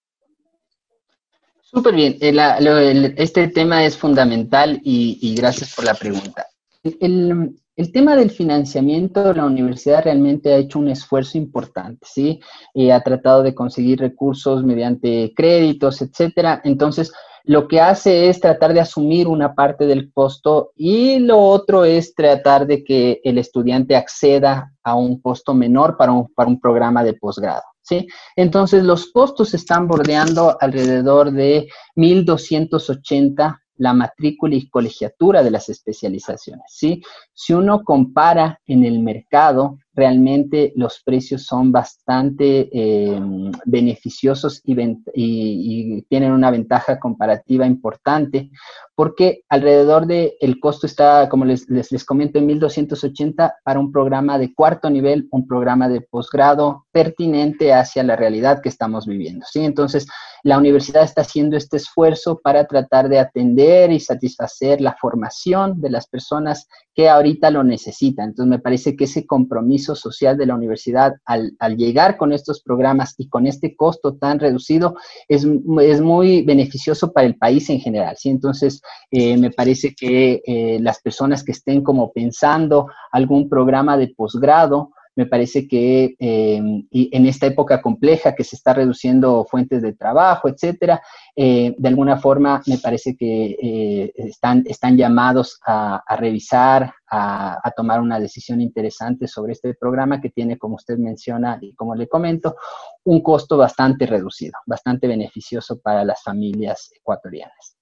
Súper 1.74 1.94
bien, 1.96 2.16
eh, 2.20 3.14
este 3.16 3.48
tema 3.48 3.84
es 3.84 3.96
fundamental 3.96 4.80
y, 4.84 5.34
gracias 5.34 5.74
por 5.74 5.84
la 5.84 5.94
pregunta. 5.94 6.46
El, 6.84 7.56
tema 7.92 8.14
del 8.14 8.30
financiamiento, 8.30 9.34
la 9.34 9.44
universidad 9.44 10.04
realmente 10.04 10.52
ha 10.52 10.58
hecho 10.58 10.78
un 10.78 10.88
esfuerzo 10.88 11.36
importante, 11.36 12.06
¿sí? 12.08 12.40
Eh, 12.74 12.92
ha 12.92 13.00
tratado 13.00 13.42
de 13.42 13.56
conseguir 13.56 13.98
recursos 13.98 14.62
mediante 14.62 15.32
créditos, 15.34 16.00
etcétera. 16.00 16.60
Entonces, 16.62 17.12
lo 17.42 17.66
que 17.66 17.80
hace 17.80 18.28
es 18.28 18.38
tratar 18.38 18.72
de 18.72 18.80
asumir 18.80 19.26
una 19.26 19.54
parte 19.54 19.84
del 19.86 20.12
costo 20.12 20.70
y 20.76 21.18
lo 21.18 21.40
otro 21.40 21.84
es 21.84 22.14
tratar 22.14 22.68
de 22.68 22.84
que 22.84 23.20
el 23.24 23.36
estudiante 23.36 23.96
acceda 23.96 24.72
a 24.84 24.94
un 24.94 25.20
costo 25.20 25.54
menor 25.54 25.96
para 25.96 26.12
un, 26.12 26.32
para 26.32 26.48
un 26.48 26.60
programa 26.60 27.02
de 27.02 27.14
posgrado. 27.14 27.73
¿Sí? 27.84 28.08
Entonces, 28.34 28.82
los 28.82 29.12
costos 29.12 29.54
están 29.54 29.86
bordeando 29.86 30.56
alrededor 30.60 31.30
de 31.30 31.68
1.280 31.94 33.60
la 33.76 33.92
matrícula 33.92 34.54
y 34.54 34.68
colegiatura 34.68 35.42
de 35.42 35.50
las 35.50 35.68
especializaciones, 35.68 36.64
¿sí? 36.68 37.02
Si 37.32 37.52
uno 37.52 37.82
compara 37.82 38.60
en 38.66 38.84
el 38.84 39.00
mercado, 39.00 39.78
realmente 39.94 40.72
los 40.76 41.02
precios 41.04 41.46
son 41.46 41.72
bastante 41.72 42.68
eh, 42.72 43.20
beneficiosos 43.64 44.60
y, 44.64 46.02
tienen 46.08 46.32
una 46.32 46.50
ventaja 46.50 46.98
comparativa 46.98 47.66
importante 47.66 48.50
porque 48.94 49.42
alrededor 49.48 50.06
del 50.06 50.32
el 50.40 50.60
costo 50.60 50.86
está, 50.86 51.28
como 51.28 51.44
les, 51.44 51.68
les, 51.68 51.90
les 51.90 52.04
comento, 52.04 52.38
en 52.38 52.48
1.280 52.48 53.54
para 53.64 53.80
un 53.80 53.90
programa 53.90 54.38
de 54.38 54.54
cuarto 54.54 54.88
nivel, 54.90 55.26
un 55.30 55.46
programa 55.46 55.88
de 55.88 56.00
posgrado 56.00 56.86
pertinente 56.92 57.72
hacia 57.72 58.04
la 58.04 58.16
realidad 58.16 58.60
que 58.62 58.68
estamos 58.68 59.06
viviendo. 59.06 59.44
¿sí? 59.50 59.64
Entonces, 59.64 60.06
la 60.44 60.58
universidad 60.58 61.02
está 61.02 61.22
haciendo 61.22 61.56
este 61.56 61.78
esfuerzo 61.78 62.38
para 62.42 62.66
tratar 62.66 63.08
de 63.08 63.18
atender 63.18 63.90
y 63.90 63.98
satisfacer 63.98 64.80
la 64.80 64.94
formación 65.00 65.80
de 65.80 65.90
las 65.90 66.06
personas 66.06 66.68
que 66.94 67.08
ahorita 67.08 67.50
lo 67.50 67.64
necesitan. 67.64 68.28
Entonces, 68.28 68.50
me 68.50 68.58
parece 68.60 68.94
que 68.94 69.04
ese 69.04 69.26
compromiso 69.26 69.83
social 69.84 70.36
de 70.38 70.46
la 70.46 70.54
universidad 70.54 71.14
al, 71.24 71.52
llegar 71.76 72.16
con 72.16 72.32
estos 72.32 72.62
programas 72.62 73.14
y 73.18 73.28
con 73.28 73.46
este 73.46 73.76
costo 73.76 74.14
tan 74.14 74.38
reducido 74.38 74.96
es, 75.28 75.46
es 75.82 76.00
muy 76.00 76.42
beneficioso 76.42 77.12
para 77.12 77.26
el 77.26 77.36
país 77.36 77.68
en 77.70 77.80
general. 77.80 78.16
¿sí? 78.16 78.30
Entonces, 78.30 78.80
eh, 79.10 79.36
me 79.36 79.50
parece 79.50 79.94
que 79.94 80.42
eh, 80.46 80.78
las 80.80 81.00
personas 81.00 81.42
que 81.42 81.52
estén 81.52 81.82
como 81.82 82.12
pensando 82.12 82.86
algún 83.12 83.48
programa 83.48 83.96
de 83.96 84.14
posgrado, 84.16 84.90
me 85.16 85.26
parece 85.26 85.68
que 85.68 86.16
eh, 86.18 86.56
en 86.90 87.26
esta 87.26 87.46
época 87.46 87.80
compleja 87.80 88.34
que 88.34 88.44
se 88.44 88.56
está 88.56 88.74
reduciendo 88.74 89.44
fuentes 89.44 89.82
de 89.82 89.92
trabajo, 89.92 90.48
etcétera, 90.48 91.02
de 91.36 91.88
alguna 91.88 92.16
forma 92.18 92.62
me 92.66 92.78
parece 92.78 93.16
que 93.16 94.12
están, 94.14 94.62
están 94.66 94.96
llamados 94.96 95.60
a, 95.66 96.02
revisar, 96.16 96.94
a, 97.08 97.58
a, 97.62 97.70
tomar 97.72 98.00
una 98.00 98.20
decisión 98.20 98.60
interesante 98.60 99.26
sobre 99.26 99.52
este 99.52 99.74
programa 99.74 100.20
que 100.20 100.30
tiene, 100.30 100.58
como 100.58 100.76
usted 100.76 100.96
menciona 100.98 101.58
y 101.60 101.74
como 101.74 101.94
le 101.94 102.08
comento, 102.08 102.56
un 103.04 103.22
costo 103.22 103.56
bastante 103.56 104.06
reducido, 104.06 104.54
bastante 104.66 105.06
beneficioso 105.06 105.80
para 105.80 106.04
las 106.04 106.22
familias 106.22 106.90
ecuatorianas. 106.94 107.76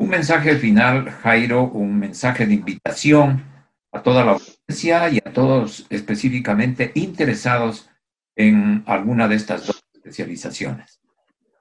Un 0.00 0.08
mensaje 0.08 0.56
final, 0.56 1.10
Jairo, 1.10 1.64
un 1.64 1.98
mensaje 1.98 2.46
de 2.46 2.54
invitación 2.54 3.44
a 3.92 4.02
toda 4.02 4.24
la 4.24 4.32
audiencia 4.32 5.08
y 5.10 5.18
a 5.18 5.32
todos 5.32 5.86
específicamente 5.90 6.92
interesados 6.94 7.88
en 8.36 8.82
alguna 8.86 9.28
de 9.28 9.36
estas 9.36 9.66
dos 9.66 9.82
especializaciones. 9.94 11.00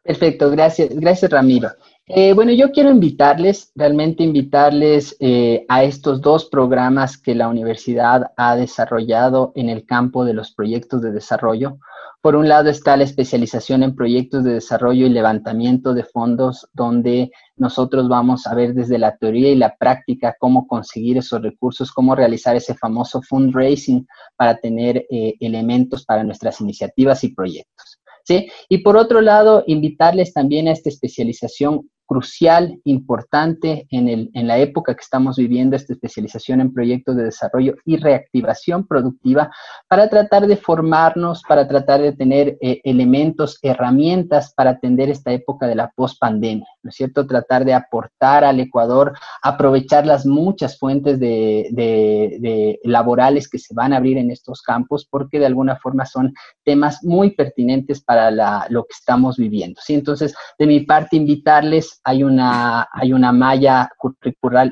Perfecto, 0.03 0.49
gracias, 0.49 0.89
gracias 0.89 1.29
Ramiro. 1.31 1.69
Eh, 2.07 2.33
bueno, 2.33 2.51
yo 2.51 2.71
quiero 2.71 2.89
invitarles, 2.89 3.71
realmente 3.75 4.23
invitarles 4.23 5.15
eh, 5.19 5.65
a 5.69 5.83
estos 5.83 6.21
dos 6.21 6.45
programas 6.45 7.17
que 7.17 7.35
la 7.35 7.47
universidad 7.47 8.31
ha 8.35 8.55
desarrollado 8.55 9.51
en 9.55 9.69
el 9.69 9.85
campo 9.85 10.25
de 10.25 10.33
los 10.33 10.51
proyectos 10.51 11.03
de 11.03 11.11
desarrollo. 11.11 11.77
Por 12.21 12.35
un 12.35 12.49
lado 12.49 12.69
está 12.69 12.97
la 12.97 13.05
especialización 13.05 13.81
en 13.81 13.95
proyectos 13.95 14.43
de 14.43 14.55
desarrollo 14.55 15.05
y 15.05 15.09
levantamiento 15.09 15.93
de 15.93 16.03
fondos, 16.03 16.67
donde 16.73 17.31
nosotros 17.55 18.09
vamos 18.09 18.45
a 18.45 18.53
ver 18.53 18.73
desde 18.73 18.97
la 18.97 19.15
teoría 19.15 19.49
y 19.49 19.55
la 19.55 19.77
práctica 19.77 20.35
cómo 20.37 20.67
conseguir 20.67 21.17
esos 21.17 21.41
recursos, 21.41 21.93
cómo 21.93 22.15
realizar 22.15 22.57
ese 22.57 22.75
famoso 22.75 23.21
fundraising 23.21 24.05
para 24.35 24.57
tener 24.57 25.05
eh, 25.09 25.35
elementos 25.39 26.03
para 26.03 26.25
nuestras 26.25 26.59
iniciativas 26.59 27.23
y 27.23 27.33
proyectos. 27.33 27.99
¿sí? 28.25 28.49
Y 28.67 28.79
por 28.79 28.97
otro 28.97 29.21
lado, 29.21 29.63
invitarles 29.67 30.33
también 30.33 30.67
a 30.67 30.73
esta 30.73 30.89
especialización 30.89 31.89
crucial, 32.09 32.81
importante 32.85 33.85
en, 33.91 34.09
el, 34.09 34.31
en 34.33 34.47
la 34.47 34.57
época 34.57 34.95
que 34.95 35.01
estamos 35.01 35.37
viviendo, 35.37 35.75
esta 35.75 35.93
especialización 35.93 36.59
en 36.59 36.73
proyectos 36.73 37.15
de 37.15 37.25
desarrollo 37.25 37.75
y 37.85 37.97
reactivación 37.97 38.87
productiva, 38.87 39.51
para 39.87 40.09
tratar 40.09 40.47
de 40.47 40.57
formarnos, 40.57 41.43
para 41.47 41.67
tratar 41.67 42.01
de 42.01 42.13
tener 42.13 42.57
eh, 42.61 42.81
elementos, 42.83 43.59
herramientas 43.61 44.55
para 44.55 44.71
atender 44.71 45.11
esta 45.11 45.31
época 45.31 45.67
de 45.67 45.75
la 45.75 45.91
post-pandemia, 45.95 46.65
¿no 46.81 46.89
es 46.89 46.95
cierto? 46.95 47.27
Tratar 47.27 47.63
de 47.63 47.75
aportar 47.75 48.43
al 48.43 48.59
Ecuador, 48.59 49.13
aprovechar 49.43 50.07
las 50.07 50.25
muchas 50.25 50.79
fuentes 50.79 51.19
de, 51.19 51.67
de 51.71 52.79
laborales 52.85 53.47
que 53.47 53.59
se 53.59 53.75
van 53.75 53.93
a 53.93 53.97
abrir 53.97 54.17
en 54.17 54.31
estos 54.31 54.63
campos, 54.63 55.07
porque 55.07 55.37
de 55.37 55.45
alguna 55.45 55.75
forma 55.75 56.07
son 56.07 56.33
temas 56.63 57.03
muy 57.03 57.35
pertinentes 57.35 58.01
para 58.01 58.31
la, 58.31 58.65
lo 58.69 58.85
que 58.85 58.93
estamos 58.97 59.37
viviendo, 59.37 59.79
¿sí? 59.85 59.93
Entonces, 59.93 60.33
de 60.57 60.65
mi 60.65 60.79
parte, 60.79 61.15
invitarles 61.15 61.98
hay 62.03 62.23
una, 62.23 62.87
hay 62.91 63.13
una 63.13 63.31
malla 63.31 63.89
curricular, 63.97 64.71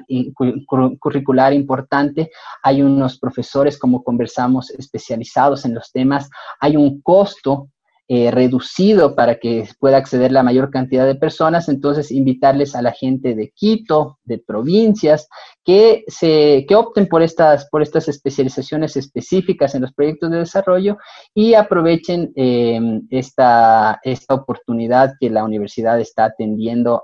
curricular 0.99 1.53
importante, 1.53 2.31
hay 2.63 2.81
unos 2.81 3.19
profesores, 3.19 3.77
como 3.77 4.03
conversamos, 4.03 4.71
especializados 4.71 5.65
en 5.65 5.73
los 5.75 5.91
temas, 5.91 6.29
hay 6.59 6.77
un 6.77 7.01
costo 7.01 7.69
eh, 8.09 8.31
reducido 8.31 9.15
para 9.15 9.35
que 9.35 9.67
pueda 9.79 9.97
acceder 9.97 10.31
la 10.31 10.43
mayor 10.43 10.71
cantidad 10.71 11.05
de 11.05 11.15
personas. 11.15 11.67
Entonces, 11.67 12.11
invitarles 12.11 12.73
a 12.75 12.81
la 12.81 12.93
gente 12.93 13.35
de 13.35 13.51
Quito, 13.53 14.19
de 14.23 14.37
provincias, 14.39 15.27
que, 15.65 16.05
se, 16.07 16.65
que 16.69 16.75
opten 16.75 17.07
por 17.07 17.21
estas, 17.21 17.67
por 17.69 17.81
estas 17.81 18.07
especializaciones 18.07 18.95
específicas 18.95 19.75
en 19.75 19.81
los 19.81 19.93
proyectos 19.93 20.31
de 20.31 20.37
desarrollo 20.37 20.97
y 21.33 21.53
aprovechen 21.53 22.31
eh, 22.37 22.79
esta, 23.09 23.99
esta 24.03 24.35
oportunidad 24.35 25.15
que 25.19 25.29
la 25.29 25.43
universidad 25.43 25.99
está 25.99 26.25
atendiendo 26.25 27.03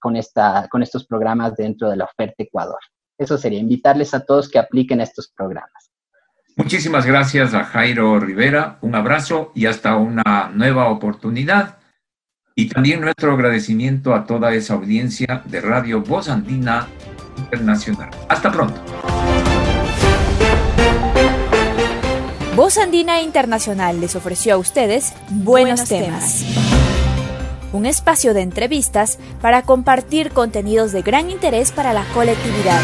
con, 0.00 0.16
esta, 0.16 0.66
con 0.70 0.82
estos 0.82 1.06
programas 1.06 1.54
dentro 1.54 1.88
de 1.88 1.96
la 1.96 2.04
oferta 2.04 2.42
Ecuador. 2.42 2.80
Eso 3.16 3.38
sería 3.38 3.60
invitarles 3.60 4.12
a 4.14 4.24
todos 4.24 4.48
que 4.48 4.58
apliquen 4.58 5.00
estos 5.00 5.28
programas. 5.28 5.91
Muchísimas 6.56 7.06
gracias 7.06 7.54
a 7.54 7.64
Jairo 7.64 8.20
Rivera, 8.20 8.76
un 8.82 8.94
abrazo 8.94 9.52
y 9.54 9.66
hasta 9.66 9.96
una 9.96 10.50
nueva 10.54 10.88
oportunidad. 10.88 11.78
Y 12.54 12.68
también 12.68 13.00
nuestro 13.00 13.32
agradecimiento 13.32 14.14
a 14.14 14.26
toda 14.26 14.52
esa 14.52 14.74
audiencia 14.74 15.42
de 15.46 15.62
Radio 15.62 16.02
Voz 16.02 16.28
Andina 16.28 16.88
Internacional. 17.38 18.10
Hasta 18.28 18.52
pronto. 18.52 18.78
Voz 22.54 22.76
Andina 22.76 23.22
Internacional 23.22 24.02
les 24.02 24.14
ofreció 24.14 24.54
a 24.54 24.58
ustedes 24.58 25.14
buenos, 25.30 25.88
temas. 25.88 26.44
Un 27.72 27.86
espacio 27.86 28.34
de 28.34 28.42
entrevistas 28.42 29.18
para 29.40 29.62
compartir 29.62 30.32
contenidos 30.32 30.92
de 30.92 31.00
gran 31.00 31.30
interés 31.30 31.72
para 31.72 31.94
la 31.94 32.04
colectividad 32.12 32.82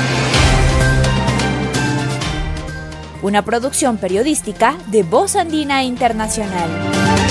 una 3.23 3.45
producción 3.45 3.99
periodística 3.99 4.77
de 4.87 5.03
Voz 5.03 5.37
Andina 5.37 5.83
Internacional. 5.85 7.28